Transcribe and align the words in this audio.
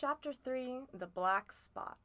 Chapter 0.00 0.32
3 0.32 0.84
The 0.94 1.06
Black 1.06 1.52
Spot. 1.52 1.98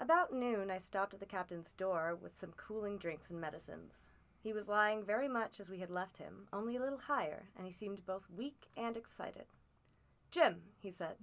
About 0.00 0.32
noon, 0.32 0.72
I 0.72 0.78
stopped 0.78 1.14
at 1.14 1.20
the 1.20 1.24
captain's 1.24 1.72
door 1.72 2.18
with 2.20 2.36
some 2.36 2.50
cooling 2.56 2.98
drinks 2.98 3.30
and 3.30 3.40
medicines. 3.40 4.06
He 4.42 4.52
was 4.52 4.66
lying 4.66 5.04
very 5.04 5.28
much 5.28 5.60
as 5.60 5.70
we 5.70 5.78
had 5.78 5.88
left 5.88 6.18
him, 6.18 6.48
only 6.52 6.74
a 6.74 6.80
little 6.80 6.98
higher, 6.98 7.44
and 7.56 7.64
he 7.64 7.72
seemed 7.72 8.04
both 8.04 8.24
weak 8.28 8.66
and 8.76 8.96
excited. 8.96 9.44
Jim, 10.32 10.62
he 10.80 10.90
said, 10.90 11.14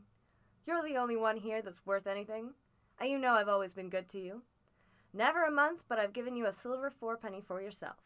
you're 0.64 0.82
the 0.82 0.96
only 0.96 1.18
one 1.18 1.36
here 1.36 1.62
that's 1.62 1.86
worth 1.86 2.08
anything, 2.08 2.52
and 3.02 3.10
you 3.10 3.20
know 3.20 3.34
I've 3.34 3.50
always 3.50 3.74
been 3.74 3.90
good 3.90 4.08
to 4.08 4.22
you. 4.22 4.44
Never 5.12 5.44
a 5.44 5.52
month 5.52 5.84
but 5.90 6.00
I've 6.00 6.14
given 6.14 6.38
you 6.38 6.46
a 6.46 6.54
silver 6.54 6.90
fourpenny 6.90 7.44
for 7.44 7.62
yourself. 7.62 7.98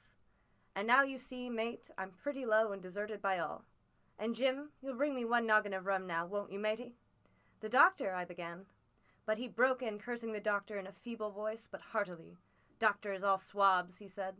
And 0.75 0.87
now 0.87 1.03
you 1.03 1.19
see, 1.19 1.47
mate, 1.47 1.91
I'm 1.95 2.09
pretty 2.09 2.43
low 2.43 2.71
and 2.71 2.81
deserted 2.81 3.21
by 3.21 3.37
all. 3.37 3.65
And 4.19 4.35
Jim, 4.35 4.69
you'll 4.81 4.95
bring 4.95 5.15
me 5.15 5.25
one 5.25 5.45
noggin 5.45 5.73
of 5.73 5.85
rum 5.85 6.07
now, 6.07 6.25
won't 6.25 6.51
you, 6.51 6.59
matey? 6.59 6.95
The 7.59 7.69
doctor, 7.69 8.13
I 8.13 8.25
began. 8.25 8.65
But 9.25 9.37
he 9.37 9.47
broke 9.47 9.81
in, 9.81 9.99
cursing 9.99 10.33
the 10.33 10.39
doctor 10.39 10.79
in 10.79 10.87
a 10.87 10.91
feeble 10.91 11.31
voice, 11.31 11.67
but 11.69 11.81
heartily. 11.91 12.37
Doctor 12.79 13.13
is 13.13 13.23
all 13.23 13.37
swabs, 13.37 13.97
he 13.99 14.07
said. 14.07 14.35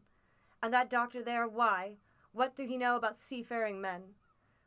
And 0.64 0.74
that 0.74 0.90
doctor 0.90 1.22
there, 1.22 1.48
why? 1.48 1.98
What 2.32 2.56
do 2.56 2.66
he 2.66 2.78
know 2.78 2.96
about 2.96 3.20
seafaring 3.20 3.82
men? 3.82 4.02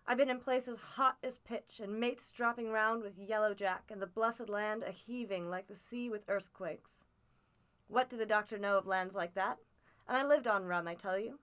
I've 0.06 0.18
been 0.18 0.30
in 0.30 0.41
places 0.41 0.78
hot 0.78 1.18
as 1.23 1.38
pitch, 1.38 1.80
and 1.80 1.98
mates 1.98 2.30
dropping 2.32 2.70
round 2.70 3.02
with 3.02 3.18
yellow 3.18 3.54
jack, 3.54 3.84
and 3.90 4.02
the 4.02 4.06
blessed 4.06 4.48
land 4.48 4.82
a 4.82 4.90
heaving 4.90 5.48
like 5.51 5.68
the 5.68 5.77
sea 5.77 6.09
with 6.09 6.24
earthquakes. 6.29 7.04
What 7.88 8.10
do 8.10 8.16
the 8.16 8.27
doctor 8.27 8.59
know 8.59 8.79
of 8.79 8.87
lands 8.87 9.15
like 9.15 9.34
that? 9.34 9.59
And 10.09 10.16
I 10.16 10.24
lived 10.24 10.46
on 10.46 10.66
rum, 10.66 10.88
I 10.88 10.95
tell 10.95 11.18
you. 11.18 11.38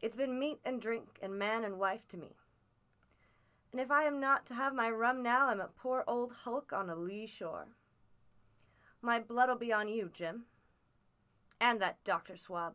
It's 0.00 0.16
been 0.16 0.38
meat 0.38 0.60
and 0.64 0.80
drink, 0.80 1.18
and 1.22 1.38
man 1.38 1.64
and 1.64 1.78
wife 1.78 2.06
to 2.08 2.16
me. 2.16 2.36
And 3.72 3.80
if 3.80 3.90
I 3.90 4.04
am 4.04 4.20
not 4.20 4.44
to 4.46 4.54
have 4.54 4.74
my 4.74 4.90
rum 4.90 5.22
now, 5.22 5.48
I'm 5.48 5.60
a 5.60 5.68
poor 5.68 6.04
old 6.06 6.32
hulk 6.44 6.72
on 6.72 6.90
a 6.90 6.94
lee 6.94 7.26
shore. 7.26 7.68
My 9.00 9.18
blood'll 9.18 9.56
be 9.56 9.72
on 9.72 9.88
you, 9.88 10.10
Jim. 10.12 10.44
And 11.58 11.80
that 11.80 12.04
Dr. 12.04 12.36
Swab. 12.36 12.74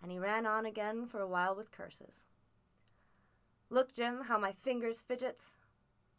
And 0.00 0.12
he 0.12 0.18
ran 0.18 0.46
on 0.46 0.64
again 0.64 1.06
for 1.06 1.20
a 1.20 1.26
while 1.26 1.56
with 1.56 1.72
curses. 1.72 2.24
Look, 3.68 3.92
Jim, 3.92 4.22
how 4.28 4.38
my 4.38 4.52
fingers 4.52 5.02
fidgets, 5.02 5.56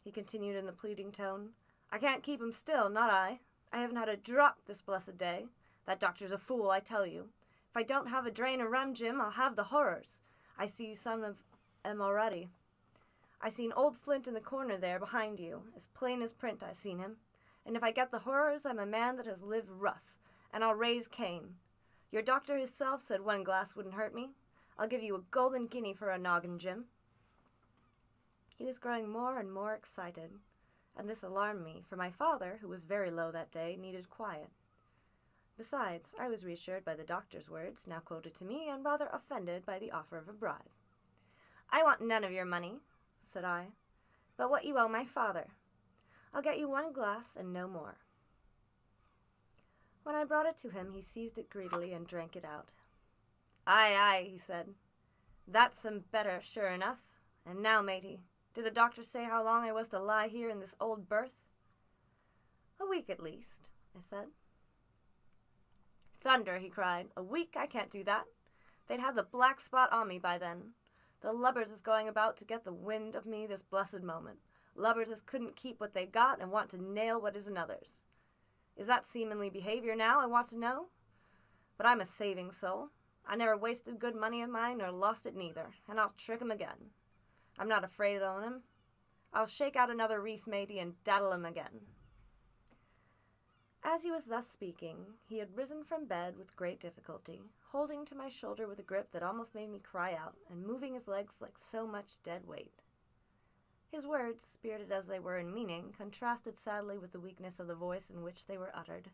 he 0.04 0.10
continued 0.10 0.56
in 0.56 0.66
the 0.66 0.72
pleading 0.72 1.10
tone. 1.10 1.50
I 1.90 1.98
can't 1.98 2.22
keep 2.22 2.40
'em 2.40 2.52
still, 2.52 2.88
not 2.90 3.10
I. 3.10 3.40
I 3.72 3.78
haven't 3.78 3.96
had 3.96 4.08
a 4.08 4.16
drop 4.16 4.58
this 4.66 4.82
blessed 4.82 5.16
day. 5.16 5.48
That 5.86 5.98
doctor's 5.98 6.32
a 6.32 6.38
fool, 6.38 6.70
I 6.70 6.80
tell 6.80 7.06
you. 7.06 7.30
If 7.70 7.76
I 7.76 7.82
don't 7.84 8.08
have 8.08 8.26
a 8.26 8.30
drain 8.30 8.60
of 8.60 8.70
rum, 8.70 8.94
Jim, 8.94 9.20
I'll 9.20 9.30
have 9.30 9.56
the 9.56 9.64
horrors. 9.64 10.20
I 10.58 10.66
see 10.66 10.94
some 10.94 11.24
of 11.24 11.42
'em 11.84 12.00
already. 12.02 12.50
I 13.42 13.48
seen 13.48 13.72
old 13.74 13.96
Flint 13.96 14.28
in 14.28 14.34
the 14.34 14.40
corner 14.40 14.76
there 14.76 14.98
behind 14.98 15.40
you, 15.40 15.62
as 15.74 15.86
plain 15.88 16.20
as 16.22 16.32
print 16.32 16.62
I 16.62 16.72
seen 16.72 16.98
him. 16.98 17.16
And 17.64 17.76
if 17.76 17.82
I 17.82 17.90
get 17.90 18.10
the 18.10 18.20
horrors, 18.20 18.66
I'm 18.66 18.78
a 18.78 18.86
man 18.86 19.16
that 19.16 19.26
has 19.26 19.42
lived 19.42 19.70
rough, 19.70 20.14
and 20.52 20.62
I'll 20.62 20.74
raise 20.74 21.08
Cain. 21.08 21.54
Your 22.10 22.22
doctor 22.22 22.58
hisself 22.58 23.02
said 23.02 23.22
one 23.22 23.44
glass 23.44 23.74
wouldn't 23.74 23.94
hurt 23.94 24.14
me. 24.14 24.30
I'll 24.78 24.88
give 24.88 25.02
you 25.02 25.14
a 25.14 25.22
golden 25.30 25.66
guinea 25.66 25.94
for 25.94 26.10
a 26.10 26.18
noggin, 26.18 26.58
Jim. 26.58 26.86
He 28.56 28.64
was 28.64 28.78
growing 28.78 29.08
more 29.08 29.38
and 29.38 29.52
more 29.52 29.74
excited, 29.74 30.32
and 30.96 31.08
this 31.08 31.22
alarmed 31.22 31.64
me, 31.64 31.82
for 31.88 31.96
my 31.96 32.10
father, 32.10 32.58
who 32.60 32.68
was 32.68 32.84
very 32.84 33.10
low 33.10 33.30
that 33.30 33.50
day, 33.50 33.76
needed 33.80 34.10
quiet. 34.10 34.50
Besides, 35.56 36.14
I 36.18 36.28
was 36.28 36.44
reassured 36.44 36.84
by 36.84 36.94
the 36.94 37.04
doctor's 37.04 37.48
words, 37.48 37.86
now 37.86 38.00
quoted 38.00 38.34
to 38.34 38.44
me, 38.44 38.68
and 38.68 38.84
rather 38.84 39.08
offended 39.12 39.64
by 39.64 39.78
the 39.78 39.90
offer 39.90 40.18
of 40.18 40.28
a 40.28 40.32
bribe. 40.32 40.70
I 41.70 41.82
want 41.82 42.00
none 42.00 42.24
of 42.24 42.32
your 42.32 42.44
money, 42.44 42.80
said 43.22 43.44
I, 43.44 43.68
but 44.36 44.50
what 44.50 44.64
you 44.64 44.78
owe 44.78 44.88
my 44.88 45.04
father. 45.04 45.48
I'll 46.32 46.42
get 46.42 46.58
you 46.58 46.68
one 46.68 46.92
glass 46.92 47.36
and 47.38 47.52
no 47.52 47.66
more. 47.66 47.98
When 50.02 50.14
I 50.14 50.24
brought 50.24 50.46
it 50.46 50.56
to 50.58 50.70
him, 50.70 50.92
he 50.92 51.02
seized 51.02 51.38
it 51.38 51.50
greedily 51.50 51.92
and 51.92 52.06
drank 52.06 52.36
it 52.36 52.44
out. 52.44 52.72
Aye, 53.66 53.96
aye, 53.98 54.28
he 54.30 54.38
said. 54.38 54.68
That's 55.46 55.80
some 55.80 56.04
better, 56.10 56.40
sure 56.40 56.68
enough. 56.68 56.98
And 57.44 57.62
now, 57.62 57.82
matey, 57.82 58.20
did 58.54 58.64
the 58.64 58.70
doctor 58.70 59.02
say 59.02 59.24
how 59.24 59.44
long 59.44 59.64
I 59.64 59.72
was 59.72 59.88
to 59.88 59.98
lie 59.98 60.28
here 60.28 60.48
in 60.48 60.60
this 60.60 60.74
old 60.80 61.08
berth? 61.08 61.44
A 62.80 62.86
week 62.86 63.10
at 63.10 63.22
least, 63.22 63.70
I 63.96 64.00
said. 64.00 64.28
Thunder, 66.22 66.58
he 66.58 66.68
cried. 66.68 67.08
A 67.16 67.22
week? 67.22 67.54
I 67.56 67.66
can't 67.66 67.90
do 67.90 68.04
that. 68.04 68.24
They'd 68.88 69.00
have 69.00 69.16
the 69.16 69.22
black 69.22 69.60
spot 69.60 69.92
on 69.92 70.08
me 70.08 70.18
by 70.18 70.38
then. 70.38 70.72
The 71.20 71.32
lubbers 71.32 71.70
is 71.70 71.80
going 71.80 72.08
about 72.08 72.36
to 72.38 72.44
get 72.44 72.64
the 72.64 72.72
wind 72.72 73.14
of 73.14 73.26
me 73.26 73.46
this 73.46 73.62
blessed 73.62 74.02
moment. 74.02 74.38
Lubbers 74.74 75.10
as 75.10 75.20
couldn't 75.20 75.56
keep 75.56 75.78
what 75.78 75.92
they 75.92 76.06
got 76.06 76.40
and 76.40 76.50
want 76.50 76.70
to 76.70 76.82
nail 76.82 77.20
what 77.20 77.36
is 77.36 77.46
another's. 77.46 78.04
Is 78.76 78.86
that 78.86 79.04
seamanly 79.04 79.50
behavior 79.50 79.94
now, 79.94 80.20
I 80.20 80.26
want 80.26 80.48
to 80.48 80.58
know? 80.58 80.86
But 81.76 81.86
I'm 81.86 82.00
a 82.00 82.06
saving 82.06 82.52
soul. 82.52 82.90
I 83.26 83.36
never 83.36 83.56
wasted 83.56 83.98
good 83.98 84.14
money 84.14 84.40
of 84.40 84.48
mine 84.48 84.78
nor 84.78 84.90
lost 84.90 85.26
it 85.26 85.36
neither, 85.36 85.74
and 85.88 86.00
I'll 86.00 86.10
trick 86.10 86.40
'em 86.40 86.50
again. 86.50 86.90
I'm 87.58 87.68
not 87.68 87.84
afraid 87.84 88.22
on 88.22 88.44
'em. 88.44 88.62
I'll 89.32 89.46
shake 89.46 89.76
out 89.76 89.90
another 89.90 90.20
wreath, 90.20 90.46
matey, 90.46 90.78
and 90.78 91.02
daddle 91.04 91.32
'em 91.32 91.44
again. 91.44 91.86
As 93.82 94.02
he 94.02 94.10
was 94.10 94.26
thus 94.26 94.48
speaking, 94.48 95.14
he 95.26 95.38
had 95.38 95.56
risen 95.56 95.84
from 95.84 96.04
bed 96.04 96.36
with 96.36 96.56
great 96.56 96.80
difficulty, 96.80 97.42
holding 97.70 98.04
to 98.04 98.14
my 98.14 98.28
shoulder 98.28 98.68
with 98.68 98.78
a 98.78 98.82
grip 98.82 99.10
that 99.12 99.22
almost 99.22 99.54
made 99.54 99.70
me 99.70 99.78
cry 99.78 100.12
out, 100.12 100.36
and 100.50 100.66
moving 100.66 100.94
his 100.94 101.08
legs 101.08 101.36
like 101.40 101.56
so 101.58 101.86
much 101.86 102.22
dead 102.22 102.46
weight. 102.46 102.74
His 103.90 104.06
words, 104.06 104.44
spirited 104.44 104.92
as 104.92 105.06
they 105.06 105.18
were 105.18 105.38
in 105.38 105.52
meaning, 105.52 105.94
contrasted 105.96 106.58
sadly 106.58 106.98
with 106.98 107.12
the 107.12 107.20
weakness 107.20 107.58
of 107.58 107.66
the 107.66 107.74
voice 107.74 108.10
in 108.10 108.22
which 108.22 108.46
they 108.46 108.58
were 108.58 108.70
uttered. 108.76 109.08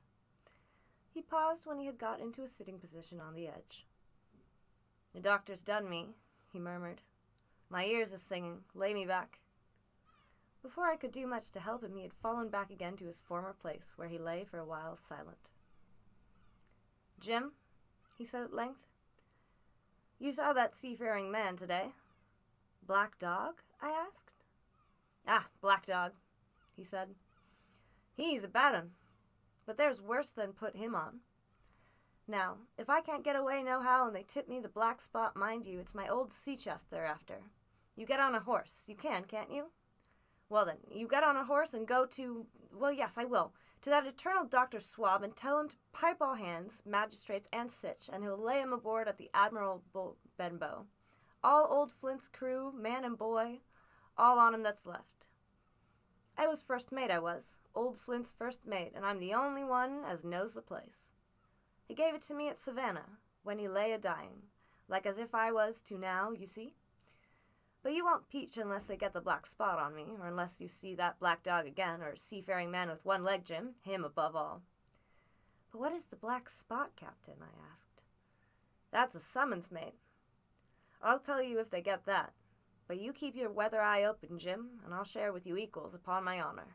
He 1.09 1.23
paused 1.23 1.65
when 1.65 1.79
he 1.79 1.87
had 1.87 1.97
got 1.97 2.21
into 2.21 2.43
a 2.43 2.49
sitting 2.49 2.79
position 2.79 3.21
on 3.21 3.35
the 3.35 3.47
edge. 3.47 3.87
The 5.15 5.21
doctor's 5.21 5.63
done 5.63 5.89
me, 5.89 6.17
he 6.53 6.59
murmured. 6.59 7.01
My 7.71 7.85
ears 7.87 8.13
is 8.13 8.21
singing. 8.21 8.65
Lay 8.75 8.93
me 8.93 9.07
back. 9.07 9.39
Before 10.63 10.87
I 10.87 10.97
could 10.97 11.13
do 11.13 11.27
much 11.27 11.51
to 11.53 11.61
help 11.61 11.83
him, 11.83 11.95
he 11.95 12.03
had 12.03 12.13
fallen 12.13 12.49
back 12.49 12.71
again 12.71 12.97
to 12.97 13.07
his 13.07 13.21
former 13.21 13.53
place, 13.53 13.95
where 13.97 14.09
he 14.09 14.19
lay 14.19 14.45
for 14.45 14.59
a 14.59 14.65
while 14.65 14.97
silent. 14.97 15.51
Jim, 17.21 17.53
he 18.17 18.25
said 18.25 18.43
at 18.43 18.55
length, 18.55 18.87
you 20.19 20.33
saw 20.33 20.53
that 20.55 20.75
seafaring 20.75 21.31
man 21.31 21.57
today. 21.57 21.91
Black 22.87 23.19
Dog? 23.19 23.61
I 23.83 23.91
asked. 23.91 24.33
Ah, 25.29 25.47
Black 25.61 25.87
Dog, 25.87 26.13
he 26.75 26.85
said. 26.85 27.09
He's 28.15 28.45
a 28.45 28.49
bad 28.49 28.75
un, 28.75 28.91
but 29.67 29.77
there's 29.77 30.01
worse 30.01 30.31
than 30.31 30.53
put 30.53 30.77
him 30.77 30.95
on. 30.95 31.21
Now, 32.27 32.57
if 32.79 32.89
I 32.89 33.03
can't 33.03 33.25
get 33.25 33.37
away 33.37 33.63
nohow 33.63 34.07
and 34.07 34.17
they 34.17 34.23
tip 34.23 34.49
me 34.49 34.59
the 34.59 34.69
black 34.69 35.01
spot, 35.01 35.37
mind 35.37 35.67
you, 35.67 35.79
it's 35.79 35.95
my 35.95 36.09
old 36.09 36.33
sea 36.33 36.57
chest 36.57 36.87
they're 36.91 37.05
after. 37.05 37.43
You 37.95 38.07
get 38.07 38.21
on 38.21 38.35
a 38.35 38.41
horse. 38.41 38.85
You 38.87 38.97
can, 38.97 39.25
can't 39.25 39.53
you? 39.53 39.67
Well, 40.49 40.65
then, 40.65 40.79
you 40.91 41.09
get 41.09 41.25
on 41.25 41.37
a 41.37 41.45
horse 41.45 41.75
and 41.75 41.87
go 41.87 42.07
to. 42.07 42.47
Well, 42.73 42.93
yes, 42.93 43.15
I 43.17 43.25
will. 43.25 43.53
To 43.83 43.91
that 43.91 44.07
eternal 44.07 44.45
Dr. 44.45 44.81
Swab 44.81 45.23
and 45.23 45.37
tell 45.37 45.59
him 45.59 45.69
to 45.69 45.77
pipe 45.93 46.19
all 46.21 46.35
hands, 46.35 46.83
magistrates, 46.87 47.49
and 47.53 47.71
sich, 47.71 48.09
and 48.13 48.23
he'll 48.23 48.37
lay 48.39 48.61
'em 48.61 48.73
aboard 48.73 49.09
at 49.09 49.19
the 49.19 49.31
Admiral 49.35 49.83
Benbow. 50.37 50.87
All 51.43 51.67
old 51.71 51.93
Flint's 51.93 52.29
crew, 52.29 52.73
man 52.73 53.05
and 53.05 53.19
boy, 53.19 53.61
all 54.17 54.39
on 54.39 54.55
'em 54.55 54.63
that's 54.63 54.87
left. 54.87 55.29
I 56.37 56.47
was 56.47 56.63
first 56.63 56.93
mate, 56.93 57.11
I 57.11 57.19
was. 57.19 57.57
Old 57.75 57.99
Flint's 57.99 58.33
first 58.33 58.67
mate, 58.67 58.93
and 58.95 59.05
I'm 59.05 59.21
the 59.21 59.35
only 59.35 59.65
one 59.65 60.05
as 60.05 60.25
knows 60.25 60.53
the 60.53 60.63
place. 60.63 61.11
He 61.85 61.95
gave 61.95 62.15
it 62.15 62.23
to 62.23 62.35
me 62.35 62.49
at 62.49 62.59
Savannah, 62.59 63.19
when 63.43 63.59
he 63.59 63.69
lay 63.69 63.93
a 63.93 63.99
dying, 63.99 64.51
like 64.89 65.07
as 65.07 65.19
if 65.19 65.35
I 65.35 65.53
was 65.53 65.81
to 65.83 65.97
now, 65.99 66.33
you 66.33 66.47
see. 66.47 66.75
But 67.87 67.95
you 67.95 68.05
won't 68.05 68.29
peach 68.29 68.57
unless 68.57 68.83
they 68.83 68.97
get 68.97 69.13
the 69.13 69.21
black 69.21 69.47
spot 69.47 69.79
on 69.79 69.95
me, 69.95 70.07
or 70.21 70.27
unless 70.27 70.61
you 70.61 70.67
see 70.67 70.97
that 70.97 71.21
black 71.21 71.45
dog 71.45 71.69
again, 71.69 72.03
or 72.03 72.17
seafaring 72.17 72.69
man 72.69 72.89
with 72.89 73.05
one 73.05 73.23
leg, 73.23 73.45
Jim, 73.45 73.77
him 73.85 74.03
above 74.03 74.35
all. 74.35 74.63
But 75.71 75.79
what 75.79 75.93
is 75.93 76.07
the 76.07 76.17
black 76.17 76.51
spot, 76.51 76.97
Captain? 76.97 77.37
I 77.41 77.71
asked. 77.73 78.03
That's 78.91 79.15
a 79.15 79.21
summons, 79.21 79.71
mate. 79.71 79.95
I'll 81.01 81.21
tell 81.21 81.41
you 81.41 81.61
if 81.61 81.71
they 81.71 81.81
get 81.81 82.07
that. 82.07 82.33
But 82.89 82.99
you 82.99 83.13
keep 83.13 83.37
your 83.37 83.53
weather 83.53 83.81
eye 83.81 84.03
open, 84.03 84.41
Jim, 84.41 84.81
and 84.85 84.93
I'll 84.93 85.05
share 85.05 85.33
with 85.33 85.47
you 85.47 85.57
equals 85.57 85.95
upon 85.95 86.25
my 86.25 86.41
honor. 86.41 86.75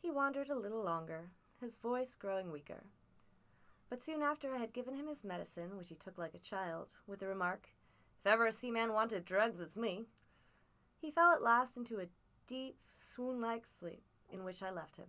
He 0.00 0.12
wandered 0.12 0.48
a 0.48 0.54
little 0.54 0.84
longer, 0.84 1.30
his 1.60 1.74
voice 1.74 2.14
growing 2.14 2.52
weaker. 2.52 2.84
But 3.90 4.00
soon 4.00 4.22
after 4.22 4.54
I 4.54 4.58
had 4.58 4.72
given 4.72 4.94
him 4.94 5.08
his 5.08 5.24
medicine, 5.24 5.76
which 5.76 5.88
he 5.88 5.96
took 5.96 6.18
like 6.18 6.34
a 6.34 6.38
child, 6.38 6.92
with 7.08 7.18
the 7.18 7.26
remark, 7.26 7.66
if 8.24 8.30
ever 8.30 8.46
a 8.46 8.52
seaman 8.52 8.92
wanted 8.92 9.24
drugs, 9.24 9.58
it's 9.58 9.74
me. 9.74 10.06
He 11.00 11.10
fell 11.10 11.32
at 11.32 11.42
last 11.42 11.76
into 11.76 11.98
a 11.98 12.06
deep, 12.46 12.76
swoon 12.92 13.40
like 13.40 13.66
sleep, 13.66 14.04
in 14.30 14.44
which 14.44 14.62
I 14.62 14.70
left 14.70 14.96
him. 14.96 15.08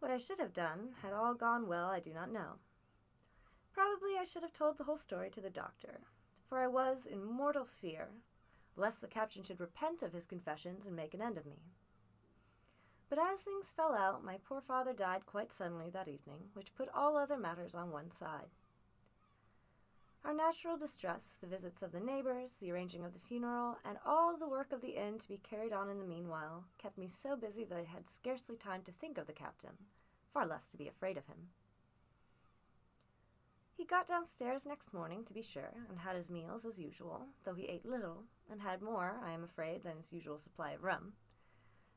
What 0.00 0.10
I 0.10 0.16
should 0.16 0.40
have 0.40 0.52
done, 0.52 0.94
had 1.02 1.12
all 1.12 1.34
gone 1.34 1.68
well, 1.68 1.88
I 1.88 2.00
do 2.00 2.12
not 2.12 2.32
know. 2.32 2.58
Probably 3.72 4.18
I 4.18 4.24
should 4.24 4.42
have 4.42 4.52
told 4.52 4.78
the 4.78 4.84
whole 4.84 4.96
story 4.96 5.30
to 5.30 5.40
the 5.40 5.48
doctor, 5.48 6.00
for 6.48 6.58
I 6.58 6.66
was 6.66 7.06
in 7.06 7.22
mortal 7.24 7.64
fear, 7.64 8.08
lest 8.74 9.00
the 9.00 9.06
captain 9.06 9.44
should 9.44 9.60
repent 9.60 10.02
of 10.02 10.12
his 10.12 10.26
confessions 10.26 10.86
and 10.86 10.96
make 10.96 11.14
an 11.14 11.22
end 11.22 11.38
of 11.38 11.46
me. 11.46 11.62
But 13.08 13.20
as 13.20 13.40
things 13.40 13.72
fell 13.76 13.94
out, 13.94 14.24
my 14.24 14.38
poor 14.42 14.60
father 14.60 14.92
died 14.92 15.24
quite 15.24 15.52
suddenly 15.52 15.90
that 15.90 16.08
evening, 16.08 16.48
which 16.54 16.74
put 16.74 16.88
all 16.92 17.16
other 17.16 17.38
matters 17.38 17.76
on 17.76 17.92
one 17.92 18.10
side. 18.10 18.48
Our 20.26 20.34
natural 20.34 20.76
distress, 20.76 21.36
the 21.40 21.46
visits 21.46 21.84
of 21.84 21.92
the 21.92 22.00
neighbors, 22.00 22.56
the 22.56 22.72
arranging 22.72 23.04
of 23.04 23.12
the 23.12 23.20
funeral, 23.20 23.78
and 23.84 23.96
all 24.04 24.36
the 24.36 24.48
work 24.48 24.72
of 24.72 24.80
the 24.80 24.96
inn 24.96 25.20
to 25.20 25.28
be 25.28 25.38
carried 25.48 25.72
on 25.72 25.88
in 25.88 26.00
the 26.00 26.04
meanwhile, 26.04 26.64
kept 26.78 26.98
me 26.98 27.06
so 27.06 27.36
busy 27.36 27.62
that 27.62 27.78
I 27.78 27.84
had 27.84 28.08
scarcely 28.08 28.56
time 28.56 28.82
to 28.82 28.90
think 28.90 29.18
of 29.18 29.28
the 29.28 29.32
captain, 29.32 29.78
far 30.34 30.44
less 30.44 30.66
to 30.72 30.76
be 30.76 30.88
afraid 30.88 31.16
of 31.16 31.28
him. 31.28 31.50
He 33.76 33.84
got 33.84 34.08
downstairs 34.08 34.66
next 34.66 34.92
morning, 34.92 35.24
to 35.26 35.32
be 35.32 35.42
sure, 35.42 35.74
and 35.88 36.00
had 36.00 36.16
his 36.16 36.28
meals 36.28 36.64
as 36.64 36.76
usual, 36.76 37.28
though 37.44 37.54
he 37.54 37.66
ate 37.66 37.86
little, 37.86 38.24
and 38.50 38.60
had 38.62 38.82
more, 38.82 39.20
I 39.24 39.30
am 39.30 39.44
afraid, 39.44 39.84
than 39.84 39.98
his 39.98 40.12
usual 40.12 40.40
supply 40.40 40.72
of 40.72 40.82
rum. 40.82 41.12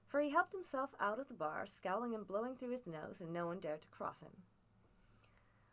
For 0.07 0.21
he 0.21 0.29
helped 0.29 0.53
himself 0.53 0.91
out 0.99 1.17
of 1.17 1.29
the 1.29 1.33
bar, 1.33 1.65
scowling 1.65 2.13
and 2.13 2.27
blowing 2.27 2.55
through 2.55 2.73
his 2.73 2.85
nose, 2.85 3.21
and 3.21 3.33
no 3.33 3.47
one 3.47 3.59
dared 3.59 3.81
to 3.81 3.87
cross 3.87 4.21
him. 4.21 4.43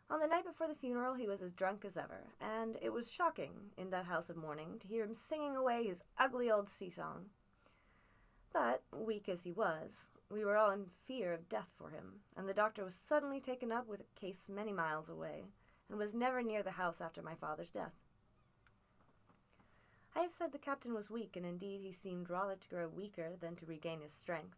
On 0.09 0.21
the 0.21 0.27
night 0.27 0.45
before 0.45 0.69
the 0.69 0.75
funeral, 0.75 1.15
he 1.15 1.27
was 1.27 1.41
as 1.41 1.51
drunk 1.51 1.83
as 1.83 1.97
ever, 1.97 2.27
and 2.39 2.77
it 2.81 2.93
was 2.93 3.11
shocking, 3.11 3.71
in 3.77 3.89
that 3.89 4.05
house 4.05 4.29
of 4.29 4.37
mourning, 4.37 4.79
to 4.79 4.87
hear 4.87 5.03
him 5.03 5.13
singing 5.13 5.55
away 5.55 5.85
his 5.85 6.01
ugly 6.17 6.49
old 6.49 6.69
sea 6.69 6.89
song. 6.89 7.25
But, 8.53 8.83
weak 8.95 9.27
as 9.27 9.43
he 9.43 9.51
was, 9.51 10.11
we 10.29 10.45
were 10.45 10.55
all 10.55 10.71
in 10.71 10.85
fear 10.85 11.33
of 11.33 11.49
death 11.49 11.69
for 11.77 11.89
him, 11.89 12.21
and 12.37 12.47
the 12.47 12.53
doctor 12.53 12.85
was 12.85 12.95
suddenly 12.95 13.41
taken 13.41 13.69
up 13.69 13.85
with 13.85 13.99
a 13.99 14.19
case 14.19 14.47
many 14.47 14.71
miles 14.71 15.09
away, 15.09 15.43
and 15.89 15.99
was 15.99 16.15
never 16.15 16.41
near 16.41 16.63
the 16.63 16.71
house 16.71 17.01
after 17.01 17.21
my 17.21 17.35
father's 17.35 17.71
death. 17.71 17.93
I 20.15 20.21
have 20.21 20.31
said 20.31 20.53
the 20.53 20.57
captain 20.57 20.93
was 20.93 21.09
weak, 21.09 21.35
and 21.35 21.45
indeed 21.45 21.81
he 21.81 21.91
seemed 21.91 22.29
rather 22.29 22.55
to 22.55 22.69
grow 22.69 22.87
weaker 22.87 23.35
than 23.39 23.57
to 23.57 23.65
regain 23.65 23.99
his 23.99 24.13
strength. 24.13 24.57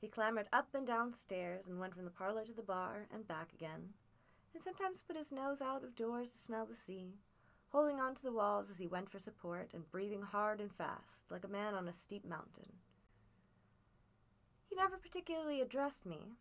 He 0.00 0.06
clambered 0.06 0.48
up 0.52 0.68
and 0.72 0.86
down 0.86 1.14
stairs, 1.14 1.66
and 1.66 1.80
went 1.80 1.94
from 1.94 2.04
the 2.04 2.10
parlor 2.10 2.44
to 2.44 2.52
the 2.52 2.62
bar 2.62 3.08
and 3.12 3.26
back 3.26 3.52
again, 3.52 3.94
and 4.54 4.62
sometimes 4.62 5.02
put 5.02 5.16
his 5.16 5.32
nose 5.32 5.62
out 5.62 5.84
of 5.84 5.96
doors 5.96 6.30
to 6.30 6.38
smell 6.38 6.66
the 6.66 6.74
sea, 6.74 7.18
holding 7.70 7.98
on 7.98 8.14
to 8.14 8.22
the 8.22 8.32
walls 8.32 8.70
as 8.70 8.78
he 8.78 8.86
went 8.86 9.10
for 9.10 9.18
support, 9.18 9.70
and 9.72 9.90
breathing 9.90 10.22
hard 10.22 10.60
and 10.60 10.72
fast, 10.72 11.30
like 11.30 11.44
a 11.44 11.48
man 11.48 11.74
on 11.74 11.88
a 11.88 11.92
steep 11.92 12.24
mountain. 12.24 12.72
He 14.68 14.76
never 14.76 14.96
particularly 14.96 15.60
addressed 15.60 16.06
me, 16.06 16.36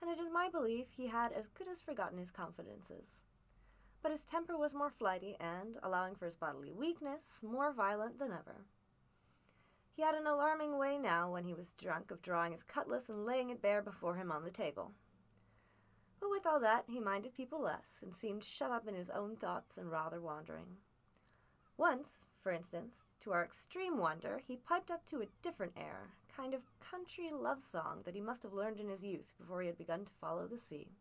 and 0.00 0.10
it 0.10 0.18
is 0.18 0.30
my 0.32 0.48
belief 0.48 0.86
he 0.96 1.08
had 1.08 1.32
as 1.32 1.48
good 1.48 1.68
as 1.68 1.80
forgotten 1.80 2.18
his 2.18 2.30
confidences. 2.30 3.22
But 4.02 4.12
his 4.12 4.22
temper 4.22 4.56
was 4.56 4.74
more 4.74 4.88
flighty 4.88 5.36
and, 5.38 5.76
allowing 5.82 6.14
for 6.14 6.24
his 6.24 6.36
bodily 6.36 6.72
weakness, 6.72 7.40
more 7.42 7.72
violent 7.72 8.18
than 8.18 8.32
ever. 8.32 8.64
He 9.92 10.02
had 10.02 10.14
an 10.14 10.26
alarming 10.26 10.78
way 10.78 10.98
now, 10.98 11.30
when 11.30 11.44
he 11.44 11.52
was 11.52 11.72
drunk, 11.72 12.10
of 12.10 12.22
drawing 12.22 12.52
his 12.52 12.62
cutlass 12.62 13.10
and 13.10 13.26
laying 13.26 13.50
it 13.50 13.60
bare 13.60 13.82
before 13.82 14.14
him 14.14 14.32
on 14.32 14.44
the 14.44 14.50
table. 14.50 14.92
With 16.30 16.46
all 16.46 16.60
that, 16.60 16.84
he 16.86 17.00
minded 17.00 17.34
people 17.34 17.60
less, 17.60 17.98
and 18.02 18.14
seemed 18.14 18.44
shut 18.44 18.70
up 18.70 18.86
in 18.86 18.94
his 18.94 19.10
own 19.10 19.36
thoughts 19.36 19.76
and 19.76 19.90
rather 19.90 20.20
wandering. 20.20 20.76
Once, 21.76 22.24
for 22.40 22.52
instance, 22.52 23.12
to 23.20 23.32
our 23.32 23.44
extreme 23.44 23.98
wonder, 23.98 24.40
he 24.46 24.56
piped 24.56 24.90
up 24.90 25.04
to 25.06 25.20
a 25.20 25.28
different 25.42 25.74
air, 25.76 26.12
kind 26.34 26.54
of 26.54 26.62
country 26.80 27.30
love 27.30 27.62
song 27.62 28.02
that 28.04 28.14
he 28.14 28.20
must 28.20 28.44
have 28.44 28.52
learned 28.52 28.80
in 28.80 28.88
his 28.88 29.02
youth 29.02 29.34
before 29.38 29.60
he 29.60 29.66
had 29.66 29.76
begun 29.76 30.04
to 30.04 30.12
follow 30.14 30.46
the 30.46 30.56
sea. 30.56 30.92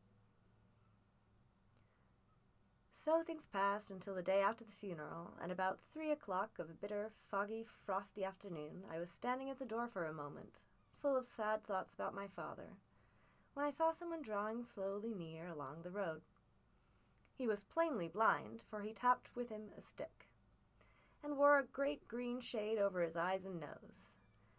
So 2.91 3.23
things 3.23 3.45
passed 3.45 3.91
until 3.91 4.15
the 4.15 4.21
day 4.21 4.41
after 4.41 4.65
the 4.65 4.71
funeral, 4.71 5.35
and 5.41 5.51
about 5.51 5.79
three 5.93 6.11
o'clock 6.11 6.59
of 6.59 6.69
a 6.69 6.73
bitter, 6.73 7.11
foggy, 7.29 7.65
frosty 7.85 8.25
afternoon, 8.25 8.83
I 8.93 8.99
was 8.99 9.09
standing 9.09 9.49
at 9.49 9.59
the 9.59 9.65
door 9.65 9.87
for 9.87 10.05
a 10.05 10.11
moment, 10.11 10.59
full 11.01 11.15
of 11.15 11.25
sad 11.25 11.63
thoughts 11.63 11.93
about 11.93 12.13
my 12.13 12.27
father, 12.27 12.73
when 13.59 13.67
I 13.67 13.71
saw 13.71 13.91
someone 13.91 14.21
drawing 14.21 14.63
slowly 14.63 15.13
near 15.13 15.49
along 15.49 15.81
the 15.83 15.89
road. 15.89 16.21
He 17.37 17.45
was 17.45 17.65
plainly 17.65 18.07
blind, 18.07 18.63
for 18.69 18.83
he 18.83 18.93
tapped 18.93 19.35
with 19.35 19.49
him 19.49 19.63
a 19.77 19.81
stick, 19.81 20.29
and 21.21 21.35
wore 21.35 21.59
a 21.59 21.65
great 21.65 22.07
green 22.07 22.39
shade 22.39 22.77
over 22.77 23.01
his 23.01 23.17
eyes 23.17 23.43
and 23.43 23.59
nose, 23.59 24.15